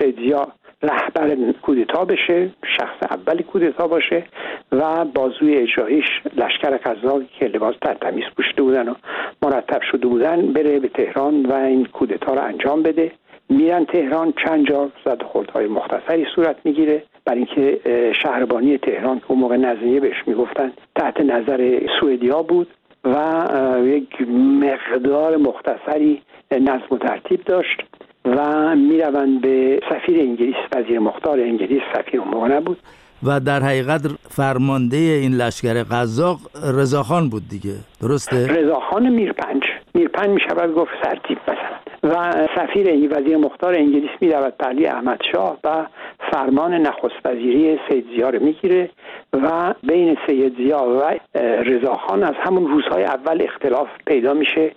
سیدزیا 0.00 0.48
رهبر 0.82 1.36
کودتا 1.62 2.04
بشه 2.04 2.50
شخص 2.76 3.10
اولی 3.10 3.42
کودتا 3.42 3.88
باشه 3.88 4.24
و 4.72 5.04
بازوی 5.04 5.56
اجرایش 5.56 6.04
لشکر 6.36 6.76
قزاق 6.76 7.22
که 7.38 7.46
لباس 7.46 7.74
در 7.80 7.94
تمیز 7.94 8.24
پوشیده 8.36 8.62
بودن 8.62 8.88
و 8.88 8.94
مرتب 9.42 9.82
شده 9.82 10.06
بودن 10.06 10.52
بره 10.52 10.80
به 10.80 10.88
تهران 10.88 11.46
و 11.46 11.52
این 11.52 11.84
کودتا 11.84 12.34
رو 12.34 12.42
انجام 12.42 12.82
بده. 12.82 13.12
میرن 13.48 13.84
تهران 13.84 14.32
چند 14.44 14.68
جا 14.68 14.90
زد 15.04 15.22
خردهای 15.22 15.66
مختصری 15.66 16.26
صورت 16.34 16.56
می‌گیره. 16.64 17.02
برای 17.24 17.38
اینکه 17.38 17.80
شهربانی 18.22 18.78
تهران 18.78 19.18
که 19.18 19.24
اون 19.28 19.38
موقع 19.38 19.56
نزنیه 19.56 20.00
بهش 20.00 20.22
می‌گفتن 20.26 20.72
تحت 20.94 21.20
نظر 21.20 21.80
سوئدیا 22.00 22.42
بود. 22.42 22.66
و 23.06 23.86
یک 23.86 24.28
مقدار 24.60 25.36
مختصری 25.36 26.22
نظم 26.50 26.86
و 26.90 26.98
ترتیب 26.98 27.44
داشت 27.44 27.82
و 28.24 28.76
می‌روند 28.76 29.40
به 29.40 29.80
سفیر 29.90 30.20
انگلیس 30.20 30.56
وزیر 30.76 30.98
مختار 30.98 31.40
انگلیس 31.40 31.82
سفیر 31.94 32.20
اون 32.20 32.52
نبود 32.52 32.78
و 33.22 33.40
در 33.40 33.60
حقیقت 33.60 34.00
فرمانده 34.28 34.96
این 34.96 35.32
لشکر 35.32 35.82
قزاق 35.82 36.38
رضاخان 36.74 37.28
بود 37.28 37.42
دیگه. 37.50 37.74
درسته؟ 38.02 38.46
رضاخان 38.46 39.08
میرپنج. 39.08 39.62
میرپنج 39.94 40.28
می‌شود 40.28 40.74
گفت 40.74 40.90
سرتیب 41.04 41.38
مثلا 41.42 41.76
و 42.02 42.46
سفیر 42.56 43.16
وزیر 43.18 43.36
مختار 43.36 43.74
انگلیس 43.74 44.10
می 44.20 44.32
رود 44.32 44.54
پهلی 44.58 44.86
احمد 44.86 45.20
شاه 45.32 45.58
و 45.64 45.86
فرمان 46.32 46.74
نخست 46.74 47.14
وزیری 47.24 47.78
سید 47.88 48.06
زیا 48.16 48.30
رو 48.30 48.44
می‌گیره 48.44 48.90
و 49.32 49.74
بین 49.82 50.16
سید 50.26 50.56
زیا 50.56 50.82
و 50.82 51.18
رضاخان 51.62 52.22
از 52.22 52.34
همون 52.44 52.66
روزهای 52.66 53.04
اول 53.04 53.42
اختلاف 53.42 53.88
پیدا 54.06 54.34
میشه. 54.34 54.72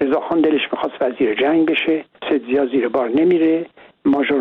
رضاخان 0.00 0.40
دلش 0.40 0.62
می‌خواست 0.72 0.94
وزیر 1.00 1.34
جنگ 1.34 1.66
بشه. 1.66 2.04
سید 2.28 2.44
زیا 2.46 2.66
زیر 2.66 2.88
بار 2.88 3.08
نمیره. 3.08 3.66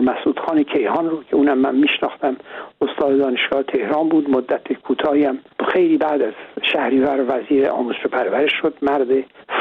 مسعود 0.04 0.40
خان 0.40 0.64
کیهان 0.64 1.10
رو 1.10 1.24
که 1.24 1.36
اونم 1.36 1.58
من 1.58 1.76
میشناختم. 1.76 2.36
استاد 2.82 3.18
دانشگاه 3.18 3.64
تهران 3.64 4.10
بود 4.10 4.30
مدت 4.30 4.74
کوتاهی 4.74 5.26
هم 5.26 5.38
خیلی 5.68 5.98
بعد 5.98 6.22
از 6.22 6.34
شهریور 6.62 7.26
وزیر 7.28 7.68
آموزش 7.68 8.06
و 8.06 8.10
پرورش 8.10 8.52
شد. 8.62 8.74
مرد 8.82 9.08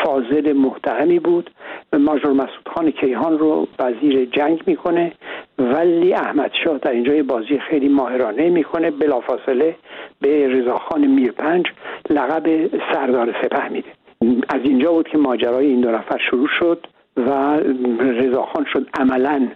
فاضل 0.04 0.52
محترمی 0.52 1.18
بود. 1.18 1.50
ماجور 1.92 2.32
مسعود 2.32 2.68
خان 2.74 2.90
کیهان 2.90 3.38
رو 3.38 3.68
وزیر 3.78 4.24
جنگ 4.24 4.62
می‌کنه. 4.66 5.12
ولی 5.58 6.14
احمد 6.14 6.50
شاه 6.64 6.78
در 6.78 6.90
اینجا 6.90 7.22
بازی 7.22 7.58
خیلی 7.58 7.88
ماهرانه 7.88 8.50
می‌کنه. 8.50 8.90
بلافاصله 8.90 9.76
به 10.20 10.48
رضاخان 10.48 11.06
میرپنج 11.06 11.66
لقب 12.10 12.66
سردار 12.92 13.34
سپه 13.42 13.68
میده. 13.68 13.88
از 14.48 14.60
اینجا 14.64 14.92
بود 14.92 15.08
که 15.08 15.18
ماجرای 15.18 15.66
این 15.66 15.80
دو 15.80 15.90
نفر 15.90 16.18
شروع 16.30 16.48
شد 16.58 16.86
و 17.16 17.56
رضاخان 18.00 18.66
شد 18.72 18.88
عملا 18.94 19.48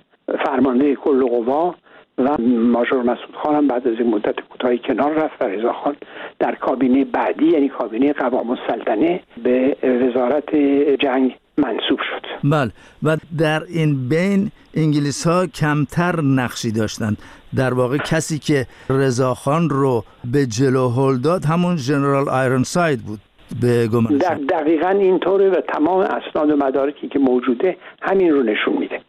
فرمانده 0.45 0.95
کل 0.95 1.27
قوا 1.27 1.75
و 2.19 2.37
ماجور 2.43 3.03
مسعود 3.03 3.37
خان 3.43 3.69
بعد 3.69 3.89
از 3.89 3.95
این 3.99 4.11
مدت 4.11 4.35
کوتاهی 4.51 4.79
کنار 4.79 5.13
رفت 5.13 5.43
و 5.43 5.45
رضا 5.45 5.73
خان 5.73 5.97
در 6.39 6.55
کابینه 6.55 7.05
بعدی 7.05 7.47
یعنی 7.47 7.69
کابینه 7.69 8.13
قوام 8.13 8.51
السلطنه 8.51 9.21
به 9.43 9.77
وزارت 9.83 10.57
جنگ 11.01 11.37
منصوب 11.59 11.99
شد. 11.99 12.27
بله. 12.45 12.71
و 13.03 13.17
در 13.39 13.63
این 13.69 14.09
بین 14.09 14.51
انگلیس 14.75 15.27
ها 15.27 15.47
کمتر 15.47 16.21
نقشی 16.21 16.73
داشتند. 16.73 17.17
در 17.57 17.75
واقع 17.75 17.97
کسی 17.97 18.39
که 18.39 18.67
رضاخان 18.91 19.71
رو 19.71 20.05
به 20.33 20.47
جلو 20.47 20.89
هل 20.89 21.17
داد 21.19 21.45
همون 21.45 21.77
جنرال 21.77 22.29
آیرون 22.29 22.63
ساید 22.63 23.01
بود 23.03 23.21
به 23.61 23.89
گمان 23.89 24.19
در 24.19 24.35
دقیقا 24.35 24.89
اینطوره 24.89 25.51
و 25.51 25.61
تمام 25.61 26.01
اسناد 26.01 26.51
و 26.51 26.57
مدارکی 26.57 27.09
که 27.09 27.19
موجوده 27.19 27.77
همین 28.03 28.33
رو 28.33 28.43
نشون 28.43 28.79
میده. 28.79 29.01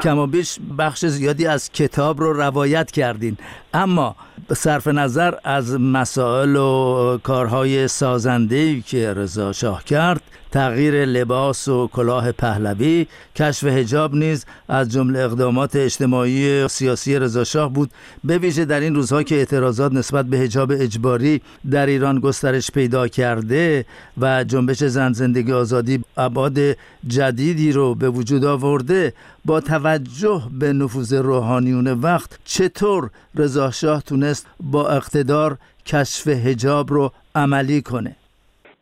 کما 0.00 0.26
بیش 0.26 0.58
بخش 0.78 1.06
زیادی 1.06 1.46
از 1.46 1.70
کتاب 1.72 2.20
رو 2.20 2.32
روایت 2.32 2.90
کردین. 2.90 3.36
اما 3.74 4.16
صرف 4.56 4.86
نظر 4.88 5.34
از 5.44 5.80
مسائل 5.80 6.56
و 6.56 7.18
کارهای 7.22 7.88
سازنده 7.88 8.80
که 8.80 9.14
رضا 9.14 9.52
شاه 9.52 9.84
کرد 9.84 10.22
تغییر 10.52 11.04
لباس 11.04 11.68
و 11.68 11.88
کلاه 11.92 12.32
پهلوی 12.32 13.06
کشف 13.36 13.64
هجاب 13.64 14.14
نیز 14.14 14.46
از 14.68 14.92
جمله 14.92 15.18
اقدامات 15.18 15.76
اجتماعی 15.76 16.62
و 16.62 16.68
سیاسی 16.68 17.18
رضاشاه 17.18 17.72
بود. 17.72 17.90
به 18.24 18.38
ویژه 18.38 18.64
در 18.64 18.80
این 18.80 18.94
روزها 18.94 19.22
که 19.22 19.34
اعتراضات 19.34 19.92
نسبت 19.92 20.26
به 20.26 20.38
هجاب 20.38 20.72
اجباری 20.72 21.40
در 21.70 21.86
ایران 21.86 22.20
گسترش 22.20 22.70
پیدا 22.70 23.08
کرده 23.08 23.84
و 24.20 24.44
جنبش 24.44 24.84
زن 24.84 25.12
زندگی 25.12 25.52
آزادی 25.52 26.04
ابعاد 26.16 26.58
جدیدی 27.06 27.72
رو 27.72 27.94
به 27.94 28.10
وجود 28.10 28.44
آورده 28.44 29.12
با 29.44 29.60
توجه 29.60 30.42
به 30.58 30.72
نفوذ 30.72 31.12
روحانیون 31.12 31.86
وقت 31.86 32.38
چطور 32.44 33.10
رضاشاه 33.34 34.02
تونست 34.02 34.46
با 34.60 34.88
اقتدار 34.88 35.58
کشف 35.86 36.28
هجاب 36.28 36.92
رو 36.92 37.12
عملی 37.34 37.82
کنه؟ 37.82 38.16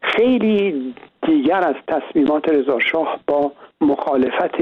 خیلی 0.02 0.94
دیگر 1.26 1.64
از 1.64 1.74
تصمیمات 1.88 2.48
رضاشاه 2.48 3.20
با 3.26 3.52
مخالفت 3.80 4.60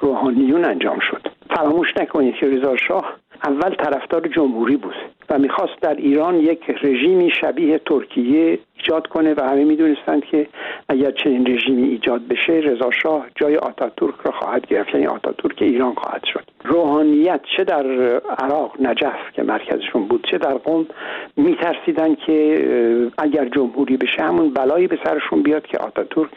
روحانیون 0.00 0.64
انجام 0.64 0.98
شد. 0.98 1.28
فراموش 1.50 1.88
نکنید 1.96 2.34
که 2.34 2.46
رضاشاه 2.46 3.14
اول 3.44 3.74
طرفدار 3.74 4.28
جمهوری 4.28 4.76
بود 4.76 4.94
و 5.30 5.38
می‌خواست 5.38 5.80
در 5.80 5.94
ایران 5.94 6.40
یک 6.40 6.70
رژیمی 6.82 7.30
شبیه 7.40 7.78
ترکیه 7.78 8.58
ایجاد 8.76 9.06
کنه 9.06 9.34
و 9.34 9.42
همه 9.42 9.64
می‌دونستند 9.64 10.24
که 10.24 10.46
اگر 10.88 11.10
چنین 11.10 11.46
رژیمی 11.46 11.82
ایجاد 11.82 12.28
بشه 12.28 12.52
رضا 12.52 12.90
شاه 12.90 13.26
جای 13.34 13.56
آتاتورک 13.56 14.14
را 14.24 14.32
خواهد 14.32 14.66
گرفت 14.66 14.94
یعنی 14.94 15.06
آتاتورک 15.06 15.62
ایران 15.62 15.94
خواهد 15.94 16.24
شد. 16.24 16.44
روحانیت 16.64 17.40
چه 17.56 17.64
در 17.64 17.86
عراق 18.38 18.76
نجف 18.80 19.32
که 19.32 19.42
مرکزشون 19.42 20.04
بود 20.04 20.26
چه 20.30 20.38
در 20.38 20.54
قوم 20.54 20.86
میترسیدن 21.36 22.14
که 22.14 23.10
اگر 23.18 23.44
جمهوری 23.48 23.96
بشه 23.96 24.22
همون 24.22 24.50
بلایی 24.50 24.86
به 24.86 24.98
سرشون 25.04 25.42
بیاد 25.42 25.66
که 25.66 25.78
آتاتورک 25.78 26.30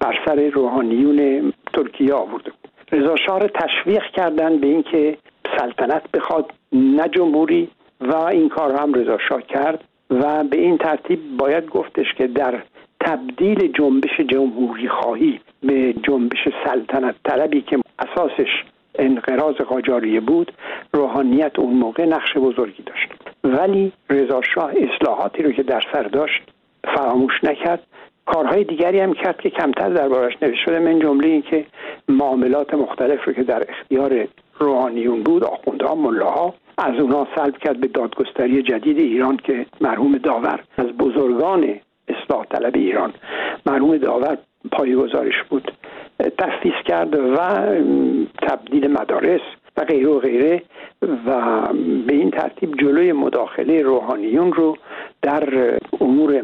بر 0.00 0.18
سر 0.26 0.48
روحانیون 0.48 1.52
ترکیه 1.72 2.14
آورده 2.14 2.50
بود. 2.50 2.65
رضا 2.92 3.16
شاه 3.16 3.40
را 3.40 3.48
تشویق 3.48 4.02
کردن 4.02 4.58
به 4.58 4.66
اینکه 4.66 5.18
سلطنت 5.58 6.10
بخواد 6.10 6.52
نه 6.72 7.08
جمهوری 7.08 7.68
و 8.00 8.16
این 8.16 8.48
کار 8.48 8.80
هم 8.80 8.94
رضا 8.94 9.18
شاه 9.28 9.42
کرد 9.42 9.84
و 10.10 10.44
به 10.44 10.60
این 10.60 10.78
ترتیب 10.78 11.36
باید 11.36 11.66
گفتش 11.66 12.14
که 12.14 12.26
در 12.26 12.62
تبدیل 13.00 13.72
جنبش 13.72 14.20
جمهوری 14.20 14.88
خواهی 14.88 15.40
به 15.62 15.92
جنبش 15.92 16.48
سلطنت 16.64 17.14
طلبی 17.24 17.60
که 17.60 17.78
اساسش 17.98 18.64
انقراض 18.98 19.54
قاجاریه 19.54 20.20
بود 20.20 20.52
روحانیت 20.92 21.58
اون 21.58 21.74
موقع 21.74 22.04
نقش 22.04 22.36
بزرگی 22.36 22.82
داشت. 22.82 23.08
ولی 23.44 23.92
رضا 24.10 24.42
شاه 24.54 24.72
اصلاحاتی 24.76 25.42
رو 25.42 25.52
که 25.52 25.62
در 25.62 25.82
سر 25.92 26.02
داشت 26.02 26.42
فراموش 26.84 27.44
نکرد. 27.44 27.82
کارهای 28.26 28.64
دیگری 28.64 29.00
هم 29.00 29.12
کرد 29.12 29.40
که 29.40 29.50
کمتر 29.50 29.88
دربارش 29.88 30.32
نوشته 30.42 30.64
شده 30.64 30.78
من 30.78 30.98
جمله 30.98 31.28
این 31.28 31.42
که 31.42 31.66
معاملات 32.08 32.74
مختلف 32.74 33.24
رو 33.24 33.32
که 33.32 33.42
در 33.42 33.64
اختیار 33.68 34.28
روحانیون 34.58 35.22
بود 35.22 35.44
آخوندها 35.44 35.94
ملاها 35.94 36.54
از 36.78 37.00
اونها 37.00 37.28
سلب 37.36 37.58
کرد 37.58 37.80
به 37.80 37.86
دادگستری 37.86 38.62
جدید 38.62 38.98
ایران 38.98 39.36
که 39.36 39.66
مرحوم 39.80 40.18
داور 40.18 40.60
از 40.78 40.86
بزرگان 40.86 41.74
اصلاح 42.08 42.44
طلب 42.44 42.74
ایران 42.74 43.12
مرحوم 43.66 43.96
داور 43.96 44.38
گزارش 44.96 45.42
بود 45.50 45.72
تفیز 46.38 46.72
کرد 46.84 47.14
و 47.14 47.36
تبدیل 48.42 48.90
مدارس 48.90 49.40
و 49.76 49.84
غیره 49.84 50.08
و 50.08 50.18
غیره 50.18 50.62
و 51.02 51.60
به 52.06 52.14
این 52.14 52.30
ترتیب 52.30 52.74
جلوی 52.80 53.12
مداخله 53.12 53.82
روحانیون 53.82 54.52
رو 54.52 54.76
در 55.22 55.78
امور 56.00 56.42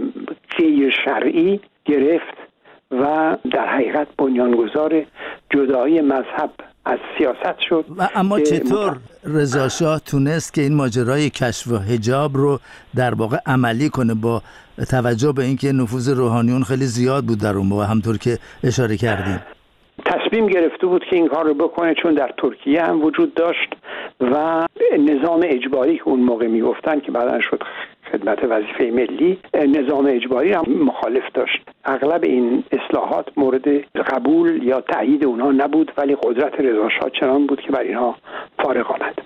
غیر 0.59 0.91
شرعی 1.05 1.61
گرفت 1.85 2.37
و 2.91 3.37
در 3.53 3.67
حقیقت 3.67 4.07
بنیانگذار 4.19 5.07
جدایی 5.51 6.01
مذهب 6.01 6.51
از 6.85 6.99
سیاست 7.19 7.59
شد 7.69 7.85
و 7.99 8.09
اما 8.15 8.41
چطور 8.41 8.97
رضا 9.25 9.69
شاه 9.69 10.01
تونست 10.01 10.55
که 10.55 10.62
این 10.62 10.75
ماجرای 10.75 11.31
کشف 11.31 11.69
و 11.69 11.79
حجاب 11.79 12.37
رو 12.37 12.61
در 12.95 13.15
واقع 13.15 13.39
عملی 13.47 13.89
کنه 13.89 14.15
با 14.15 14.43
توجه 14.91 15.33
به 15.33 15.45
اینکه 15.45 15.73
نفوذ 15.73 16.09
روحانیون 16.09 16.65
خیلی 16.65 16.87
زیاد 16.87 17.25
بود 17.25 17.39
در 17.39 17.55
اون 17.55 17.67
موقع 17.67 17.85
همطور 17.85 18.19
که 18.19 18.39
اشاره 18.65 18.97
کردیم؟ 18.97 19.41
تصمیم 20.33 20.47
گرفته 20.47 20.87
بود 20.87 21.05
که 21.05 21.17
این 21.17 21.29
کار 21.29 21.47
رو 21.47 21.55
بکنه 21.55 21.95
چون 21.95 22.15
در 22.15 22.35
ترکیه 22.39 22.83
هم 22.83 23.05
وجود 23.05 23.35
داشت 23.35 23.73
و 24.21 24.67
نظام 24.99 25.41
اجباری 25.45 25.97
که 25.97 26.09
اون 26.09 26.21
موقع 26.21 26.47
می‌گفتن 26.47 27.01
که 27.01 27.12
بعدا 27.12 27.41
شد 27.41 27.62
خدمت 28.12 28.39
وظیفه 28.45 28.85
ملی 28.85 29.39
نظام 29.55 30.07
اجباری 30.07 30.53
هم 30.53 30.65
مخالف 30.69 31.23
داشت. 31.35 31.62
اغلب 31.85 32.25
این 32.25 32.65
اصلاحات 32.73 33.29
مورد 33.37 33.69
قبول 33.95 34.62
یا 34.62 34.81
تایید 34.81 35.25
اونها 35.25 35.53
نبود 35.53 35.93
ولی 35.97 36.17
قدرت 36.23 36.61
رضاشاه 36.61 37.11
چنان 37.21 37.47
بود 37.47 37.61
که 37.61 37.73
بر 37.73 37.81
اینها 37.81 38.17
فارغ 38.59 38.91
آمد. 38.91 39.19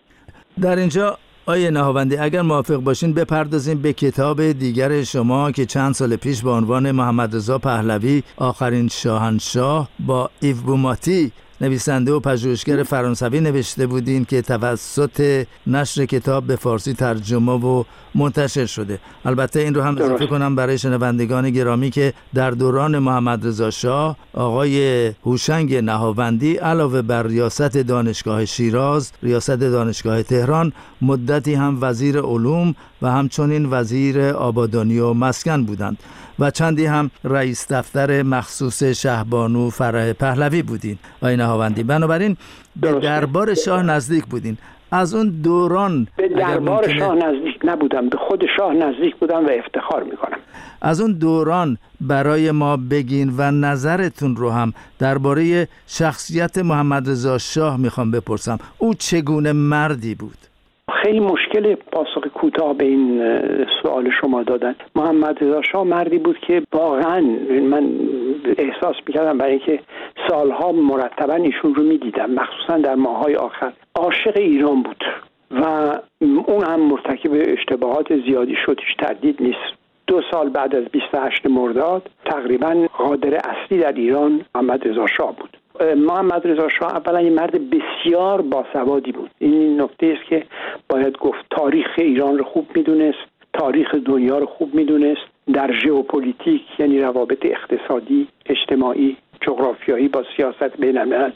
در 0.63 0.77
اینجا 0.77 1.19
آیه 1.49 1.71
نهاوندی 1.71 2.17
اگر 2.17 2.43
موافق 2.43 2.77
باشین 2.77 3.13
بپردازیم 3.13 3.79
به 3.79 3.93
کتاب 3.93 4.53
دیگر 4.53 5.03
شما 5.03 5.51
که 5.51 5.67
چند 5.67 5.95
سال 5.95 6.17
پیش 6.17 6.43
با 6.43 6.57
عنوان 6.57 6.91
محمد 6.91 7.37
رضا 7.37 7.59
پهلوی 7.59 8.23
آخرین 8.37 8.89
شاهنشاه 8.89 9.89
با 10.07 10.31
ایو 10.41 10.57
بوماتی 10.57 11.33
نویسنده 11.61 12.13
و 12.13 12.21
پژوهشگر 12.21 12.83
فرانسوی 12.83 13.41
نوشته 13.41 13.87
بودین 13.87 14.25
که 14.25 14.43
توسط 14.43 15.47
نشر 15.67 16.07
کتاب 16.07 16.47
به 16.47 16.57
فارسی 16.57 16.93
ترجمه 16.93 17.53
و 17.53 17.85
منتشر 18.15 18.67
شده. 18.67 18.99
البته 19.25 19.61
این 19.61 19.75
رو 19.75 19.83
هم 19.83 19.99
اضافه 19.99 20.27
کنم 20.27 20.57
برای 20.57 20.79
شنوندگان 20.79 21.51
گرامی 21.51 21.91
که 21.91 22.13
در 22.35 22.51
دوران 22.51 22.99
محمد 22.99 23.47
رضا 23.47 23.71
شاه 23.71 24.17
آقای 24.33 25.07
هوشنگ 25.27 25.75
نهاوندی 25.75 26.57
علاوه 26.57 27.03
بر 27.03 27.23
ریاست 27.23 27.77
دانشگاه 27.77 28.45
شیراز 28.45 29.13
ریاست 29.23 29.51
دانشگاه 29.51 30.23
تهران 30.23 30.73
مدتی 31.03 31.55
هم 31.55 31.79
وزیر 31.81 32.21
علوم 32.21 32.75
و 33.03 33.11
همچنین 33.11 33.67
وزیر 33.71 34.21
آبادانی 34.21 34.99
و 34.99 35.13
مسکن 35.13 35.65
بودند. 35.65 35.99
و 36.39 36.51
چندی 36.51 36.87
هم 36.87 37.11
رئیس 37.25 37.73
دفتر 37.73 38.23
مخصوص 38.23 38.83
شهبانو 38.83 39.71
فرح 39.71 40.13
پهلوی 40.13 40.63
بودین. 40.63 40.99
آقای 41.23 41.37
نهاوندی 41.37 41.83
بنابراین 41.83 42.37
به 42.77 42.93
دربار 42.93 43.55
شاه 43.55 43.83
نزدیک 43.83 44.25
بودین. 44.25 44.59
از 44.91 45.15
اون 45.15 45.29
دوران 45.29 46.07
به 46.17 46.29
دربار 46.29 46.99
شاه 46.99 47.15
نزدیک 47.15 47.59
نبودم. 47.65 48.09
به 48.09 48.19
خود 48.29 48.45
شاه 48.57 48.75
نزدیک 48.75 49.17
بودم 49.17 49.47
و 49.47 49.51
افتخار 49.65 50.03
می‌کنم. 50.03 50.39
از 50.81 51.01
اون 51.01 51.13
دوران 51.13 51.79
برای 52.01 52.51
ما 52.51 52.77
بگین 52.77 53.35
و 53.37 53.51
نظرتون 53.51 54.37
رو 54.37 54.51
هم 54.51 54.73
درباره 54.99 55.69
شخصیت 55.87 56.59
محمد 56.59 57.09
رضا 57.11 57.39
شاه 57.39 57.77
می‌خوام 57.77 58.11
بپرسم. 58.11 58.59
او 58.79 58.95
چگونه 58.95 59.53
مردی 59.53 60.15
بود؟ 60.15 60.39
خیلی 61.03 61.21
مشکل 61.21 61.75
پاسخ 61.75 62.27
کوتاه 62.35 62.75
به 62.75 62.85
این 62.85 63.37
سوال 63.83 64.11
شما 64.21 64.43
دادن. 64.43 64.75
محمد 64.95 65.45
رضا 65.45 65.63
شاه 65.63 65.85
مردی 65.85 66.19
بود 66.19 66.39
که 66.39 66.63
واقعا 66.73 67.21
من 67.63 67.91
احساس 68.59 68.97
می‌کردم 69.07 69.39
برای 69.39 69.51
اینکه 69.51 69.81
سالها 70.29 70.73
مرتبا 70.73 71.35
ایشون 71.35 71.75
رو 71.75 71.83
می‌دیدم 71.83 72.31
مخصوصا 72.31 72.79
در 72.79 72.95
ماهای 72.95 73.37
آخر. 73.37 73.73
عاشق 73.95 74.37
ایران 74.37 74.83
بود 74.83 75.05
و 75.51 75.65
اون 76.21 76.65
هم 76.67 76.81
مرتکب 76.81 77.31
اشتباهات 77.33 78.17
زیادی 78.27 78.57
شد 78.67 78.81
هیچ 78.87 78.97
تردید 78.99 79.43
نیست. 79.43 79.77
دو 80.07 80.23
سال 80.31 80.49
بعد 80.49 80.77
از 80.77 80.85
28 80.85 81.47
مرداد 81.47 82.11
تقریبا 82.25 82.87
قادر 82.99 83.35
اصلی 83.35 83.79
در 83.79 83.93
ایران 83.93 84.41
محمد 84.55 84.89
رضا 84.89 85.07
شاه 85.07 85.37
بود. 85.37 85.57
محمد 85.97 86.47
رضا 86.47 86.69
شاه 86.69 86.97
اولا 86.97 87.21
یه 87.21 87.31
مرد 87.31 87.71
بسیار 87.71 88.43
باسوادی 88.43 89.13
بود. 89.13 89.31
این 89.39 89.81
نکته 89.81 90.07
است 90.07 90.29
که 90.29 90.45
باید 90.89 91.19
گفت 91.19 91.45
تاریخ 91.51 91.87
ایران 91.99 92.39
رو 92.39 92.45
خوب 92.45 92.67
می‌دونست 92.75 93.19
تاریخ 93.53 93.95
دنیا 93.95 94.39
رو 94.39 94.47
خوب 94.47 94.75
می‌دونست. 94.75 95.21
در 95.53 95.73
ژئوپلیتیک 95.73 96.63
یعنی 96.79 97.01
روابط 97.01 97.47
اقتصادی 97.47 98.29
اجتماعی 98.47 99.17
جغرافیایی 99.41 100.09
با 100.09 100.25
سیاست 100.37 100.77
بین 100.77 100.99
الملل 100.99 101.31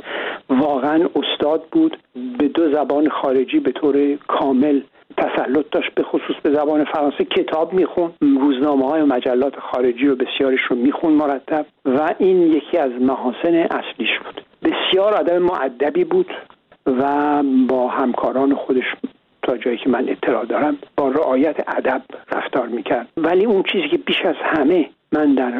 واقعا 0.48 1.08
استاد 1.16 1.64
بود. 1.72 1.96
به 2.38 2.48
دو 2.48 2.72
زبان 2.72 3.08
خارجی 3.08 3.60
به 3.60 3.72
طور 3.72 4.16
کامل 4.28 4.80
تسلط 5.20 5.66
داشت 5.72 5.94
به 5.94 6.02
خصوص 6.02 6.36
به 6.42 6.50
زبان 6.54 6.84
فرانسه 6.84 7.24
کتاب 7.24 7.72
میخون 7.72 8.12
روزنامه 8.20 8.88
های 8.88 9.02
و 9.02 9.06
مجلات 9.06 9.58
خارجی 9.58 10.06
رو 10.06 10.16
بسیارش 10.16 10.60
رو 10.60 10.76
میخون 10.76 11.12
مرتب 11.12 11.66
و 11.84 12.14
این 12.18 12.42
یکی 12.42 12.78
از 12.78 12.90
محاسن 13.00 13.54
اصلیش 13.54 14.18
بود. 14.24 14.44
بسیار 14.62 15.14
آدم 15.14 15.38
معدبی 15.38 16.04
بود 16.04 16.30
و 16.86 17.42
با 17.68 17.88
همکاران 17.88 18.54
خودش 18.54 18.84
تا 19.42 19.56
جایی 19.56 19.76
که 19.76 19.90
من 19.90 20.08
اطلاع 20.08 20.44
دارم 20.44 20.78
با 20.96 21.08
رعایت 21.08 21.56
ادب 21.76 22.02
رفتار 22.32 22.66
می‌کرد. 22.66 23.08
ولی 23.16 23.44
اون 23.44 23.62
چیزی 23.62 23.88
که 23.88 23.98
بیش 23.98 24.24
از 24.24 24.36
همه 24.40 24.90
من 25.12 25.34
در 25.34 25.52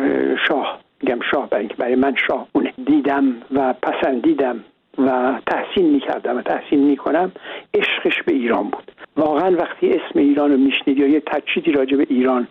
شاه 0.48 0.80
میگم 1.02 1.18
شاه 1.30 1.48
برای 1.50 1.68
برای 1.78 1.94
من 1.94 2.14
شاه 2.28 2.46
اونه 2.52 2.72
دیدم 2.86 3.34
و 3.54 3.74
پسندیدم 3.82 4.64
و 4.98 5.38
تحسین 5.46 5.90
می‌کردم 5.90 6.36
و 6.36 6.42
تحسین 6.42 6.80
می‌کنم 6.80 7.32
عشقش 7.74 8.22
به 8.22 8.32
ایران 8.32 8.62
بود. 8.62 8.92
واقعا 9.16 9.56
وقتی 9.56 9.90
اسم 9.90 10.18
ایران 10.18 10.50
رو 10.50 10.56
میشنید 10.56 10.98
یا 10.98 11.06
یه 11.06 11.20
تجسیدی 11.20 11.72
راجع 11.72 11.96
به 11.96 12.06
ایران 12.08 12.48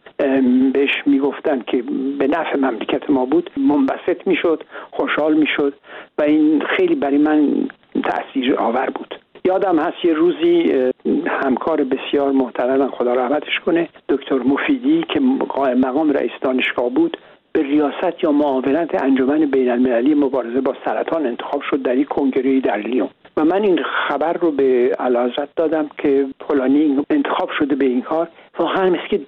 بهش 0.73 1.03
می‌گفتن 1.05 1.61
که 1.67 1.83
به 2.19 2.27
نفع 2.27 2.57
مملکت 2.57 3.09
ما 3.09 3.25
بود 3.25 3.49
منبسط 3.57 4.27
می‌شد 4.27 4.63
خوشحال 4.91 5.33
می‌شد 5.33 5.73
و 6.17 6.21
این 6.21 6.61
خیلی 6.77 6.95
برای 6.95 7.17
من 7.17 7.67
تاثیر 8.03 8.55
آور 8.55 8.89
بود. 8.95 9.15
یادم 9.45 9.79
هست 9.79 10.05
یه 10.05 10.13
روزی 10.13 10.73
همکار 11.27 11.83
بسیار 11.83 12.31
محترم 12.31 12.89
خدا 12.91 13.13
رحمتش 13.13 13.59
کنه 13.65 13.89
دکتر 14.09 14.35
مفیدی 14.35 15.05
که 15.09 15.21
قائم 15.49 15.77
مقام 15.77 16.11
رئیس 16.11 16.31
دانشگاه 16.41 16.89
بود 16.89 17.17
به 17.53 17.61
ریاست 17.61 18.23
یا 18.23 18.31
معاونت 18.31 19.03
انجمن 19.03 19.39
بین 19.39 19.69
المللی 19.69 20.13
مبارزه 20.13 20.61
با 20.61 20.75
سرطان 20.85 21.25
انتخاب 21.25 21.61
شد 21.61 21.81
در 21.81 21.97
یک 21.97 22.07
کنگره 22.07 22.59
در 22.59 22.77
لیون. 22.77 23.09
و 23.37 23.45
من 23.45 23.63
این 23.63 23.79
خبر 23.83 24.33
رو 24.33 24.51
به 24.51 24.95
علازت 24.99 25.55
دادم 25.55 25.89
که 25.97 26.25
فلانی 26.47 27.05
انتخاب 27.09 27.49
شده 27.59 27.75
به 27.75 27.85
این 27.85 28.01
کار. 28.01 28.27
واقعا 28.59 28.89
مثل 28.89 29.07
که 29.09 29.21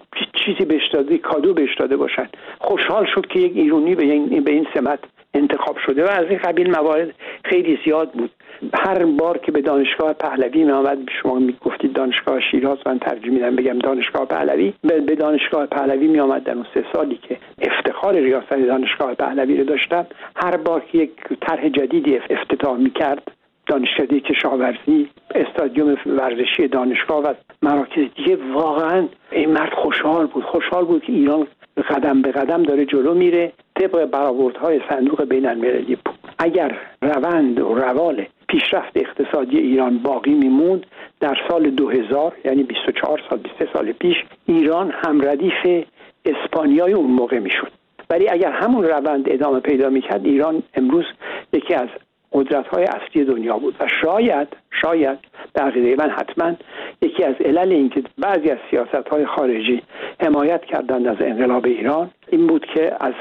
چیزی 0.45 0.65
بهش 0.65 0.87
داده 0.93 1.17
کادو 1.17 1.53
بهش 1.53 1.75
داده 1.75 1.97
باشن. 1.97 2.27
خوشحال 2.59 3.05
شد 3.15 3.25
که 3.25 3.39
یک 3.39 3.51
ایرونی 3.55 3.95
به 3.95 4.03
این, 4.03 4.43
به 4.43 4.51
این 4.51 4.67
سمت 4.73 4.99
انتخاب 5.33 5.77
شده 5.85 6.05
و 6.05 6.07
از 6.07 6.25
این 6.29 6.37
قبیل 6.37 6.71
موارد 6.71 7.13
خیلی 7.45 7.79
زیاد 7.85 8.11
بود. 8.11 8.31
هر 8.73 9.05
بار 9.05 9.37
که 9.37 9.51
به 9.51 9.61
دانشگاه 9.61 10.13
پهلوی 10.13 10.63
می 10.63 10.71
آمد 10.71 10.97
شما 11.21 11.39
می 11.39 11.55
گفتید 11.61 11.93
دانشگاه 11.93 12.39
شیراز 12.51 12.77
من 12.85 12.99
ترجمه 12.99 13.33
میدم 13.33 13.55
بگم 13.55 13.79
دانشگاه 13.79 14.25
پهلوی. 14.25 14.73
به 14.83 15.15
دانشگاه 15.15 15.65
پهلوی 15.65 16.07
می 16.07 16.19
آمد 16.19 16.43
در 16.43 16.53
اون 16.53 16.65
سه 16.73 16.85
سالی 16.93 17.19
که 17.21 17.37
افتخار 17.61 18.13
ریاست 18.13 18.53
دانشگاه 18.53 19.13
پهلوی 19.13 19.57
رو 19.57 19.63
داشتم. 19.63 20.05
هر 20.35 20.57
بار 20.57 20.83
که 20.91 20.97
یک 20.97 21.11
طرح 21.41 21.69
جدیدی 21.69 22.17
افتتاح 22.17 22.77
می 22.77 22.89
کرد 22.89 23.31
دانشکده 23.67 24.19
کشاورزی 24.19 25.09
استادیوم 25.35 25.97
ورزشی 26.05 26.67
دانشگاه 26.67 27.23
و 27.23 27.33
مراکز 27.61 28.05
دیگه 28.15 28.37
واقعا 28.53 29.07
این 29.31 29.51
مرد 29.51 29.73
خوشحال 29.73 30.27
بود. 30.27 30.43
خوشحال 30.43 30.85
بود 30.85 31.03
که 31.03 31.11
ایران 31.11 31.47
قدم 31.89 32.21
به 32.21 32.31
قدم 32.31 32.63
داره 32.63 32.85
جلو 32.85 33.13
میره. 33.13 33.51
طبق 33.81 34.05
برآوردهای 34.05 34.81
صندوق 34.89 35.23
بین 35.23 35.45
المللی 35.45 35.97
اگر 36.39 36.77
روند 37.01 37.59
و 37.59 37.73
روال 37.73 38.25
پیشرفت 38.47 38.91
اقتصادی 38.95 39.57
ایران 39.57 39.97
باقی 39.97 40.33
میموند 40.33 40.85
در 41.19 41.37
سال 41.49 41.69
2000 41.69 42.33
یعنی 42.45 42.63
24 42.63 43.21
سال 43.29 43.39
23 43.39 43.69
سال 43.73 43.91
پیش 43.91 44.15
ایران 44.45 44.91
هم 44.91 45.21
ردیف 45.21 45.85
اسپانیای 46.25 46.93
اون 46.93 47.11
موقع 47.11 47.39
می‌شد. 47.39 47.71
ولی 48.09 48.29
اگر 48.29 48.51
همون 48.51 48.83
روند 48.83 49.29
ادامه 49.29 49.59
پیدا 49.59 49.89
می‌کرد 49.89 50.25
ایران 50.25 50.63
امروز 50.73 51.05
یکی 51.53 51.73
از 51.73 51.87
قدرت 52.31 52.67
های 52.67 52.83
اصلی 52.83 53.25
دنیا 53.25 53.57
بود. 53.57 53.75
و 53.79 53.87
شاید 54.01 54.47
شاید 54.81 55.19
در 55.53 55.63
عقیده 55.63 55.95
من 55.95 56.09
حتما 56.09 56.53
یکی 57.01 57.23
از 57.23 57.35
علل 57.45 57.71
اینکه 57.71 58.03
بعضی 58.17 58.49
از 58.49 58.57
سیاست 58.69 59.07
های 59.11 59.25
خارجی 59.25 59.83
حمایت 60.19 60.65
کردند 60.65 61.07
از 61.07 61.17
انقلاب 61.19 61.65
ایران 61.65 62.11
این 62.27 62.47
بود 62.47 62.65
که 62.65 62.93
از 62.99 63.13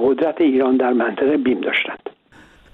قدرت 0.00 0.40
ایران 0.40 0.76
در 0.76 0.92
منطقه 0.92 1.36
بیم 1.36 1.60
داشتند. 1.60 2.13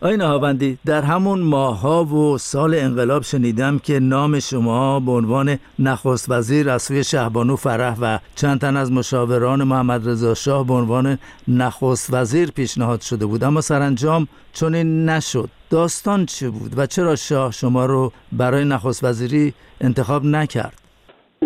آی 0.03 0.17
نهاوندی 0.17 0.79
در 0.85 1.03
همون 1.03 1.41
ماها 1.41 2.05
و 2.05 2.39
سال 2.39 2.75
انقلاب 2.75 3.23
شنیدم 3.23 3.79
که 3.79 4.01
نام 4.01 4.39
شما 4.39 5.01
به 5.01 5.13
عنوان 5.13 5.59
نخست 5.79 6.31
وزیر 6.31 6.71
از 6.71 6.83
سوی 6.83 7.05
شهبانو 7.05 7.57
فرح 7.57 7.97
و 8.01 8.19
چند 8.35 8.61
تن 8.61 8.77
از 8.77 8.93
مشاوران 8.93 9.65
محمد 9.65 10.09
رضا 10.09 10.35
شاه 10.35 10.67
به 10.67 10.75
عنوان 10.75 11.19
نخست 11.49 12.15
وزیر 12.15 12.51
پیشنهاد 12.51 13.01
شده 13.01 13.27
بود. 13.27 13.45
اما 13.45 13.61
سرانجام 13.61 14.29
چون 14.53 14.75
این 14.75 15.09
نشد. 15.09 15.51
داستان 15.71 16.27
چه 16.27 16.51
بود 16.51 16.79
و 16.79 16.87
چرا 16.87 17.17
شاه 17.17 17.53
شما 17.53 17.87
رو 17.87 18.13
برای 18.33 18.65
نخست 18.65 19.05
وزیری 19.05 19.55
انتخاب 19.81 20.25
نکرد؟ 20.25 20.90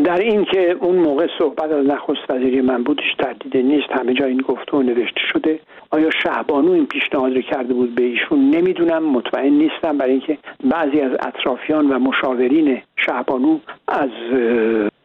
در 0.05 0.19
این 0.19 0.45
که 0.45 0.71
اون 0.81 0.97
موقع 0.97 1.27
صحبت 1.39 1.73
از 1.73 1.87
نخست 1.87 2.31
وزیری 2.31 2.61
من 2.61 2.83
بودش 2.83 3.15
تردید 3.19 3.57
نیست. 3.57 3.91
همه 3.91 4.15
جا 4.15 4.27
این 4.27 4.39
گفته 4.39 4.77
و 4.77 4.83
نوشته 4.83 5.21
شده. 5.33 5.61
آیا 5.91 6.11
شهبانو 6.11 6.73
این 6.73 6.87
پیشنهاد 6.87 7.35
رو 7.35 7.43
کرده 7.43 7.75
بود 7.75 7.95
به 7.95 8.03
ایشون؟ 8.03 8.51
نمی‌دونم. 8.51 9.03
مطمئن 9.03 9.53
نیستم. 9.53 9.99
برای 9.99 10.11
اینکه 10.11 10.39
بعضی 10.65 11.01
از 11.01 11.13
اطرافیان 11.13 11.89
و 11.89 11.99
مشاورین 11.99 12.83
شهبانو 12.97 13.59
از 13.89 14.11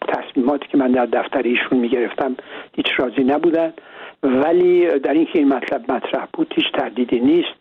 تصمیماتی 0.08 0.68
که 0.68 0.78
من 0.78 0.92
در 0.92 1.06
دفتر 1.06 1.42
ایشون 1.42 1.80
می‌گرفتم 1.80 2.36
هیچ 2.76 2.88
راضی 2.98 3.24
نبودن. 3.24 3.74
ولی 4.24 5.00
در 5.00 5.14
اینکه 5.14 5.40
این 5.40 5.48
مطلب 5.48 5.92
مطرح 5.92 6.28
بود 6.34 6.54
هیچ 6.56 6.72
تردیدی 6.74 7.20
نیست. 7.20 7.56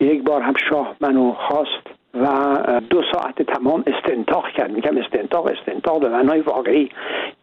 یک 0.00 0.22
بار 0.22 0.42
هم 0.42 0.54
شاه 0.70 0.96
منو 1.00 1.32
خواست. 1.32 1.99
و 2.14 2.80
دو 2.90 3.02
ساعت 3.12 3.42
تمام 3.42 3.84
استنتاق 3.86 4.48
کرد. 4.48 4.70
میگم 4.70 4.96
استنتاق 4.96 5.46
استنتاق 5.46 6.00
به 6.00 6.08
معنای 6.08 6.40
واقعی 6.40 6.88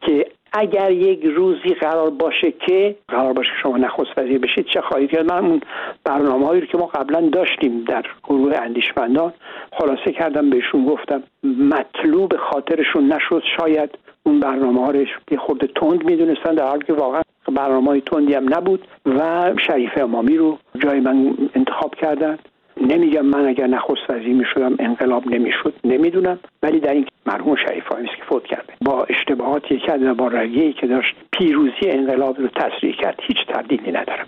که 0.01 0.27
اگر 0.53 0.91
یک 0.91 1.23
روزی 1.23 1.73
قرار 1.81 2.09
باشه 2.09 2.51
که 2.51 2.95
قرار 3.07 3.33
باشه 3.33 3.49
شما 3.63 3.77
نخست 3.77 4.17
وزیر 4.17 4.39
بشید 4.39 4.65
چه 4.65 4.81
خواهید 4.81 5.09
کرد؟ 5.09 5.31
من 5.31 5.45
اون 5.45 5.61
برنامه 6.03 6.45
هایی 6.45 6.61
رو 6.61 6.67
که 6.67 6.77
ما 6.77 6.85
قبلا 6.85 7.29
داشتیم 7.29 7.83
در 7.83 8.05
گروه 8.23 8.57
اندیشمندان 8.61 9.33
خلاصه 9.71 10.11
کردم 10.11 10.49
بهشون 10.49 10.85
گفتم 10.85 11.23
مطلوب 11.43 12.37
خاطرشون 12.37 13.13
نشد. 13.13 13.43
شاید 13.57 13.97
اون 14.23 14.39
برنامه 14.39 14.85
ها 14.85 14.91
رو 14.91 14.99
یه 15.31 15.37
خورده 15.37 15.67
تند 15.67 16.03
می‌دونستن 16.03 16.55
در 16.55 16.67
حالی 16.67 16.85
که 16.85 16.93
واقعا 16.93 17.21
برنامه 17.47 17.87
های 17.87 18.01
تندی 18.01 18.33
هم 18.33 18.53
نبود 18.53 18.87
و 19.05 19.51
شریف 19.67 19.97
امامی 19.97 20.37
رو 20.37 20.57
جای 20.79 20.99
من 20.99 21.37
انتخاب 21.55 21.95
کردن. 21.95 22.37
نمیگم 22.81 23.25
من 23.25 23.47
اگر 23.47 23.67
نخست 23.67 24.09
وزیر 24.09 24.35
می‌شدم 24.35 24.75
انقلاب 24.79 25.27
نمی‌شد 25.27 25.73
نمی‌دونم. 25.83 26.39
ولی 26.63 26.79
در 26.79 26.93
این 26.93 27.05
مرحوم 27.25 27.55
شریف 27.55 27.83
که 27.89 28.23
فوت 28.29 28.43
کرده. 28.43 28.73
با 28.81 29.03
اشتباهاتی 29.09 29.79
کرد 29.79 30.03
و 30.03 30.13
با 30.13 30.27
رگی 30.27 30.73
که 30.73 30.87
داشت 30.87 31.15
پیروزی 31.31 31.89
انقلاب 31.89 32.39
رو 32.39 32.47
تصریح 32.47 32.95
کرد. 32.95 33.19
هیچ 33.21 33.37
تردیدی 33.47 33.91
ندارم. 33.91 34.27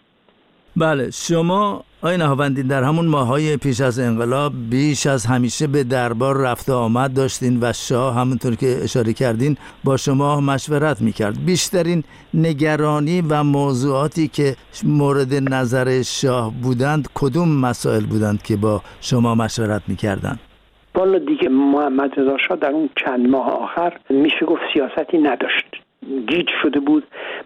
بله 0.79 1.11
شما 1.11 1.83
آقای 2.01 2.17
نهاوندی 2.17 2.63
در 2.63 2.83
همون 2.83 3.05
ماهای 3.05 3.57
پیش 3.57 3.81
از 3.81 3.99
انقلاب 3.99 4.51
بیش 4.69 5.07
از 5.07 5.25
همیشه 5.25 5.67
به 5.67 5.83
دربار 5.83 6.37
رفت 6.37 6.69
آمد 6.69 7.13
داشتین 7.13 7.59
و 7.61 7.73
شاه 7.73 8.15
همونطور 8.15 8.55
که 8.55 8.79
اشاره 8.83 9.13
کردین 9.13 9.57
با 9.83 9.97
شما 9.97 10.41
مشورت 10.41 11.01
می‌کرد. 11.01 11.45
بیشترین 11.45 12.03
نگرانی 12.33 13.21
و 13.29 13.43
موضوعاتی 13.43 14.27
که 14.27 14.55
مورد 14.83 15.33
نظر 15.53 16.01
شاه 16.01 16.53
بودند 16.63 17.07
کدوم 17.13 17.49
مسائل 17.49 18.05
بودند 18.05 18.43
که 18.43 18.55
با 18.55 18.81
شما 19.01 19.35
مشورت 19.35 19.81
می‌کردند 19.87 20.39
والا 20.95 21.19
دیگه 21.19 21.49
محمد 21.49 22.19
رضا 22.19 22.37
شاه 22.47 22.57
در 22.57 22.71
اون 22.71 22.89
چند 23.05 23.29
ماه 23.29 23.47
آخر 23.49 23.99
میشه 24.09 24.45
گفت 24.45 24.61
سیاستی 24.73 25.17
نداشت. 25.17 25.78
گیج 26.27 26.49
شده 26.61 26.79
بود 26.79 27.03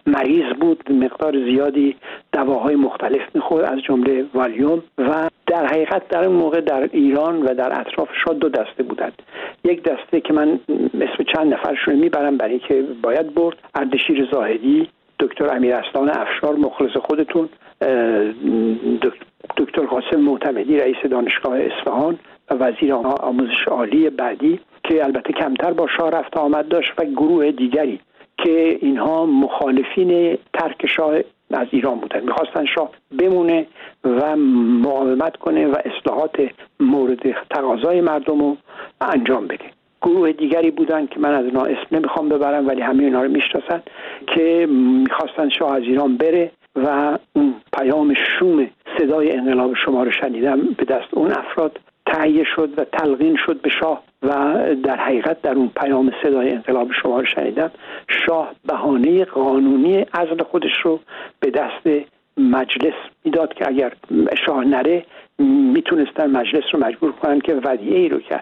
مریض 0.07 0.53
بود 0.61 0.91
مقدار 0.91 1.33
زیادی 1.45 1.95
دواهای 2.31 2.75
مختلف 2.75 3.21
می‌خورد 3.33 3.65
از 3.65 3.79
جمله 3.79 4.25
والیوم 4.33 4.83
و 4.97 5.29
در 5.47 5.65
حقیقت 5.65 6.07
در 6.07 6.25
اون 6.25 6.35
موقع 6.35 6.61
در 6.61 6.89
ایران 6.91 7.41
و 7.41 7.53
در 7.53 7.79
اطراف 7.79 8.09
شاد 8.25 8.39
دو 8.39 8.49
دسته 8.49 8.83
بودند. 8.83 9.21
یک 9.63 9.83
دسته 9.83 10.21
که 10.21 10.33
من 10.33 10.59
اسم 10.93 11.23
چند 11.35 11.53
نفرشون 11.53 11.95
می‌برم 11.95 12.37
برای 12.37 12.59
که 12.59 12.83
باید 13.03 13.33
برد 13.33 13.57
اردشیر 13.75 14.27
زاهدی 14.31 14.87
دکتر 15.19 15.55
امیر 15.55 15.75
اسلان 15.75 16.09
افشار 16.09 16.55
مخلص 16.55 16.97
خودتون 16.97 17.49
دکتر 19.57 19.81
قاسم 19.81 20.19
معتمدی 20.19 20.77
رئیس 20.77 20.97
دانشگاه 21.11 21.59
اصفهان 21.59 22.19
و 22.51 22.55
وزیر 22.55 22.93
آموزش 22.93 23.67
عالی 23.67 24.09
بعدی 24.09 24.59
که 24.83 25.03
البته 25.03 25.33
کمتر 25.33 25.73
با 25.73 25.87
شاه 25.97 26.09
رفت 26.09 26.37
آمد 26.37 26.67
داشت 26.67 26.91
و 26.97 27.05
گروه 27.05 27.51
دیگری 27.51 27.99
که 28.37 28.77
اینها 28.81 29.25
مخالفین 29.25 30.37
ترک 30.53 30.87
شاه 30.87 31.15
از 31.51 31.67
ایران 31.71 31.99
بودن 31.99 32.19
می‌خواستن 32.19 32.65
شاه 32.65 32.89
بمونه 33.19 33.67
و 34.03 34.35
مقاومت 34.35 35.37
کنه 35.37 35.67
و 35.67 35.75
اصلاحات 35.85 36.49
مورد 36.79 37.31
تقاضای 37.49 38.01
مردم 38.01 38.39
رو 38.39 38.57
انجام 39.01 39.47
بده. 39.47 39.65
گروه 40.01 40.31
دیگری 40.31 40.71
بودن 40.71 41.07
که 41.07 41.19
من 41.19 41.33
از 41.33 41.45
اینا 41.45 41.61
اسم 41.61 41.87
نمی‌خوام 41.91 42.29
ببرم 42.29 42.67
ولی 42.67 42.81
همه 42.81 43.03
اینا 43.03 43.23
رو 43.23 43.31
می‌شناسن 43.31 43.83
که 44.27 44.67
می‌خواستن 44.69 45.49
شاه 45.49 45.75
از 45.75 45.81
ایران 45.81 46.17
بره 46.17 46.51
و 46.75 47.17
اون 47.35 47.55
پیام 47.79 48.13
شوم 48.13 48.69
صدای 48.97 49.31
انقلاب 49.31 49.73
شما 49.73 50.03
رو 50.03 50.11
شنیدم 50.11 50.61
به 50.61 50.85
دست 50.85 51.13
اون 51.13 51.31
افراد 51.31 51.79
تهیه 52.05 52.43
شد 52.55 52.69
و 52.77 52.83
تلقین 52.83 53.37
شد 53.45 53.61
به 53.61 53.69
شاه 53.69 54.03
و 54.23 54.29
در 54.83 54.97
حقیقت 54.97 55.41
در 55.41 55.53
اون 55.53 55.71
پیام 55.75 56.11
صدای 56.23 56.51
انقلاب 56.51 56.91
شما 56.91 57.19
رو 57.19 57.25
شنیدم. 57.25 57.71
شاه 58.25 58.51
بهانه 58.65 59.25
قانونی 59.25 60.05
ازل 60.13 60.43
خودش 60.43 60.77
رو 60.83 60.99
به 61.39 61.51
دست 61.51 62.07
مجلس 62.37 62.93
می‌داد 63.23 63.53
که 63.53 63.67
اگر 63.67 63.93
شاه 64.45 64.65
نره 64.65 65.05
می‌تونستن 65.73 66.29
مجلس 66.29 66.63
رو 66.73 66.79
مجبور 66.79 67.11
کنن 67.11 67.39
که 67.39 67.55
ودیعه 67.55 67.99
ای 67.99 68.09
رو 68.09 68.19
که 68.19 68.39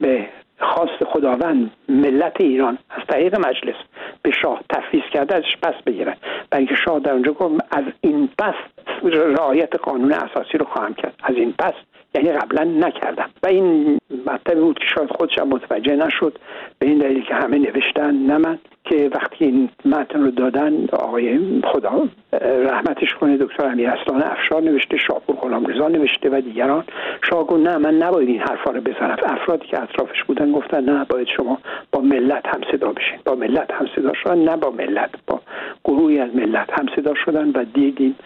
به 0.00 0.26
خواست 0.58 1.04
خداوند 1.04 1.70
ملت 1.88 2.40
ایران 2.40 2.78
از 2.90 3.02
طریق 3.08 3.46
مجلس 3.46 3.74
به 4.22 4.30
شاه 4.30 4.60
تفویض 4.68 5.04
کرده 5.12 5.36
ازش 5.36 5.56
پس 5.62 5.74
بگیرن. 5.86 6.14
برای 6.50 6.66
اینکه 6.66 6.74
شاه 6.84 7.00
در 7.00 7.12
اونجا 7.12 7.32
گفت 7.32 7.64
از 7.70 7.84
این 8.00 8.28
پس 8.38 8.54
رعایت 9.02 9.76
قانون 9.76 10.12
اساسی 10.12 10.58
رو 10.58 10.66
خواهم 10.66 10.94
کرد. 10.94 11.14
از 11.22 11.36
این 11.36 11.54
پس 11.58 11.74
یعنی 12.14 12.32
قبلا 12.32 12.64
نکردم. 12.64 13.30
و 13.42 13.46
این 13.46 13.98
مطلبی 14.26 14.60
بود 14.60 14.78
که 14.78 14.84
شاید 14.94 15.10
خودش 15.10 15.38
متوجه 15.38 15.96
نشد 15.96 16.38
به 16.78 16.86
این 16.86 16.98
دلیل 16.98 17.24
که 17.24 17.34
همه 17.34 17.58
نوشتن 17.58 18.14
نه 18.14 18.38
من 18.38 18.58
که 18.84 19.10
وقتی 19.14 19.44
این 19.44 19.68
متن 19.84 20.22
رو 20.22 20.30
دادن 20.30 20.86
آقای 20.92 21.60
خدا 21.64 22.08
رحمتش 22.42 23.14
کنه 23.14 23.36
دکتر 23.36 23.66
امیر 23.66 23.90
اصلان 23.90 24.22
افشار 24.22 24.62
نوشته 24.62 24.96
شاپور 24.96 25.36
غلام 25.36 25.66
رضا 25.66 25.88
نوشته 25.88 26.30
و 26.30 26.40
دیگران. 26.40 26.84
شاه 27.30 27.46
گفت 27.46 27.66
نه 27.66 27.78
من 27.78 27.94
نباید 27.94 28.28
این 28.28 28.40
حرفا 28.40 28.70
رو 28.70 28.80
بزنم. 28.80 29.16
افرادی 29.24 29.66
که 29.66 29.82
اطرافش 29.82 30.24
بودن 30.24 30.52
گفتن 30.52 30.84
نه 30.84 31.04
باید 31.04 31.28
شما 31.36 31.58
با 31.92 32.00
ملت 32.00 32.46
هم 32.46 32.60
صدا 32.72 32.92
بشین. 32.92 33.18
با 33.24 33.34
ملت 33.34 33.70
هم 33.70 33.86
صدا 33.96 34.12
شدن 34.14 34.38
نه 34.38 34.56
با 34.56 34.70
ملت 34.70 35.10
با 35.26 35.40
گروهی 35.84 36.20
از 36.20 36.36
ملت 36.36 36.70
هم 36.78 36.86
صدا 36.96 37.14
شدن 37.14 37.50
و 37.50 37.64
دیدیم 37.64 38.16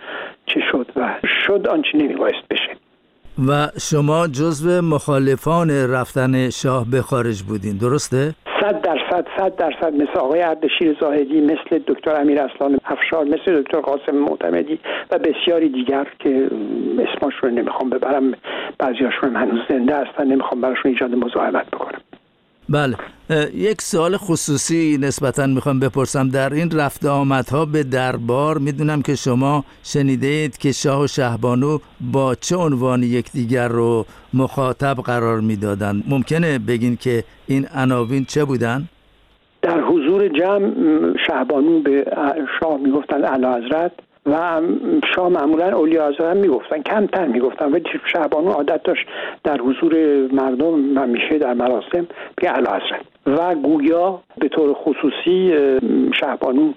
چه 0.47 0.61
شد 0.73 0.87
و 0.97 1.15
شد 1.47 1.69
آنچه 1.69 1.99
نمیبایست 1.99 2.49
بشه. 2.51 2.88
و 3.47 3.69
شما 3.81 4.27
جزو 4.27 4.83
مخالفان 4.83 5.71
رفتن 5.71 6.51
شاه 6.51 6.87
به 6.91 7.03
خارج 7.03 7.43
بودین. 7.43 7.77
درسته؟ 7.77 8.35
صد 8.61 8.81
درصد 8.81 9.27
صد 9.39 9.57
درصد. 9.57 9.95
مثل 9.95 10.19
آقای 10.19 10.43
اردشیر 10.43 10.97
زاهدی 11.01 11.41
مثل 11.41 11.79
دکتر 11.87 12.21
امیر 12.21 12.41
اصلان 12.41 12.79
افشار 12.85 13.25
مثل 13.25 13.63
دکتر 13.63 13.81
قاسم 13.81 14.17
معتمدی 14.17 14.79
و 15.11 15.19
بسیاری 15.19 15.69
دیگر 15.69 16.07
که 16.19 16.51
اسمشون 16.99 17.51
رو 17.51 17.51
نمی‌خوام 17.51 17.91
ببرم. 17.91 18.33
بعضیاشون 18.79 19.37
هنوز 19.37 19.61
زنده 19.69 19.97
هستن 19.97 20.27
نمی‌خوام 20.27 20.61
براشون 20.61 20.91
ایجاد 20.91 21.15
مزاحمت 21.15 21.67
بکنم. 21.67 21.98
بله. 22.69 22.97
یک 23.55 23.83
سوال 23.83 24.17
خصوصی 24.17 24.99
نسبتا 25.01 25.47
می‌خوام 25.47 25.81
بپرسم. 25.81 26.29
در 26.29 26.53
این 26.53 26.71
رفت 26.71 27.07
آمدها 27.07 27.65
به 27.65 27.83
دربار 27.83 28.59
می‌دونم 28.59 29.03
که 29.03 29.15
شما 29.15 29.65
شنیده 29.83 30.27
اید 30.27 30.59
که 30.59 30.73
شاه 30.73 31.03
و 31.03 31.07
شهبانو 31.07 31.79
با 32.01 32.35
چه 32.35 32.57
عنوان 32.57 33.03
یکدیگر 33.03 33.69
رو 33.69 34.07
مخاطب 34.35 34.97
قرار 35.05 35.41
می‌دادن. 35.41 36.03
ممکنه 36.09 36.59
بگین 36.59 36.97
که 36.97 37.25
این 37.47 37.67
عناوین 37.75 38.25
چه 38.25 38.45
بودن؟ 38.45 38.89
در 39.63 39.81
حضور 39.81 40.29
جمع 40.29 40.73
شهبانو 41.27 41.81
به 41.83 42.05
شاه 42.61 42.77
می‌گفتن 42.77 43.25
اعلی 43.25 43.47
حضرت 43.47 43.93
و 44.27 44.61
شاه 45.15 45.29
معمولا 45.29 45.77
اولیا 45.77 46.13
هم 46.21 46.37
می‌گفتن 46.37 46.83
کمتر 46.83 47.27
می‌گفتن 47.27 47.73
ولی 47.73 47.85
شعبانو 48.13 48.51
عادت 48.51 48.83
داشت 48.83 49.07
در 49.45 49.59
حضور 49.61 49.95
مردم 50.33 50.99
همیشه 50.99 51.39
در 51.39 51.55
مراسم 51.55 52.07
به 52.37 52.51
حضرت. 52.51 53.01
و 53.27 53.55
گویا 53.55 54.21
به 54.39 54.49
طور 54.49 54.75
خصوصی 54.75 55.55
شهبانو 56.21 56.73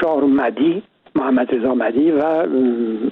شاه 0.00 0.24
مدی 0.24 0.82
محمد 1.14 1.54
رضا 1.54 1.74
مدی 1.74 2.10
و 2.10 2.46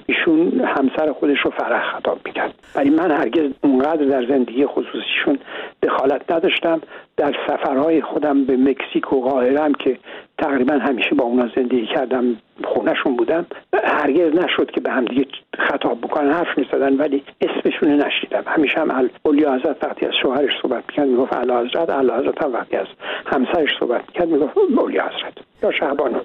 ایشون 0.05 0.61
همسر 0.65 1.11
خودش 1.11 1.39
رو 1.39 1.51
فرح 1.51 1.83
خطاب 1.83 2.19
می‌کرد. 2.25 2.53
ولی 2.75 2.89
من 2.89 3.11
هرگز 3.11 3.51
اونقدر 3.63 4.05
در 4.05 4.25
زندگی 4.25 4.65
خصوصیشون 4.65 5.39
دخالت 5.83 6.31
نداشتم. 6.31 6.81
در 7.17 7.35
سفرهای 7.47 8.01
خودم 8.01 8.45
به 8.45 8.57
مکزیک 8.57 9.13
و 9.13 9.21
قاهرم 9.21 9.73
که 9.73 9.97
تقریبا 10.43 10.73
همیشه 10.73 11.15
با 11.15 11.23
اونا 11.23 11.49
زندگی 11.55 11.87
کردم 11.95 12.23
خونهشون 12.63 13.15
بودم 13.15 13.45
هرگز 13.83 14.33
نشد 14.35 14.71
که 14.71 14.81
به 14.81 14.91
هم 14.91 15.05
دیگه 15.05 15.25
خطاب 15.69 16.01
بکنن 16.01 16.31
حرف 16.31 16.57
می‌زدن 16.57 16.97
ولی 16.97 17.23
اسمشون 17.41 17.89
نشیدم 17.89 18.43
همیشه 18.45 18.79
هم 18.79 18.91
اولیا 19.25 19.55
حضرت 19.55 19.83
وقتی 19.83 20.05
از 20.05 20.13
شوهرش 20.21 20.51
صحبت 20.61 20.83
می‌کرد 20.87 21.07
می‌گفت 21.07 21.33
اعلی 21.33 21.51
حضرت 21.51 21.89
اعلی 21.89 22.11
حضرت 22.11 22.43
هم 22.43 22.53
وقتی 22.53 22.75
از 22.75 22.87
همسرش 23.25 23.69
صحبت 23.79 24.01
می‌کرد 24.07 24.27
می‌گفت 24.29 24.57
اولیا 24.57 25.03
حضرت. 25.03 25.33
یا 25.63 25.71
شهبانو. 25.71 26.19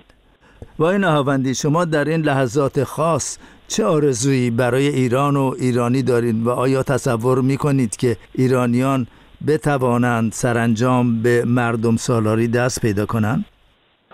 با 0.78 0.90
این 0.90 1.00
نهاوندی 1.00 1.54
شما 1.54 1.84
در 1.84 2.04
این 2.04 2.20
لحظات 2.20 2.84
خاص 2.84 3.38
چه 3.68 3.84
آرزویی 3.84 4.50
برای 4.50 4.88
ایران 4.88 5.36
و 5.36 5.54
ایرانی 5.58 6.02
دارید 6.02 6.46
و 6.46 6.50
آیا 6.50 6.82
تصور 6.82 7.38
می‌کنید 7.40 7.96
که 7.96 8.16
ایرانیان 8.34 9.06
بتوانند 9.46 10.32
سرانجام 10.32 11.22
به 11.22 11.44
مردم 11.46 11.96
سالاری 11.96 12.48
دست 12.48 12.80
پیدا 12.80 13.06
کنند؟ 13.06 13.44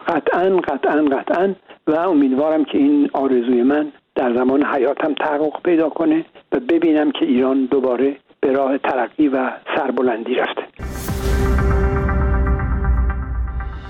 قطعا 0.08 0.56
قطعا 0.56 1.04
قطعا. 1.04 1.54
و 1.86 1.92
امیدوارم 1.92 2.64
که 2.64 2.78
این 2.78 3.10
آرزوی 3.12 3.62
من 3.62 3.92
در 4.14 4.34
زمان 4.34 4.66
حیاتم 4.66 5.14
تحقق 5.14 5.62
پیدا 5.64 5.88
کنه 5.88 6.24
و 6.52 6.60
ببینم 6.60 7.10
که 7.10 7.24
ایران 7.24 7.66
دوباره 7.66 8.16
به 8.40 8.52
راه 8.52 8.78
ترقی 8.78 9.28
و 9.28 9.50
سربلندی 9.76 10.34
رفته. 10.34 10.62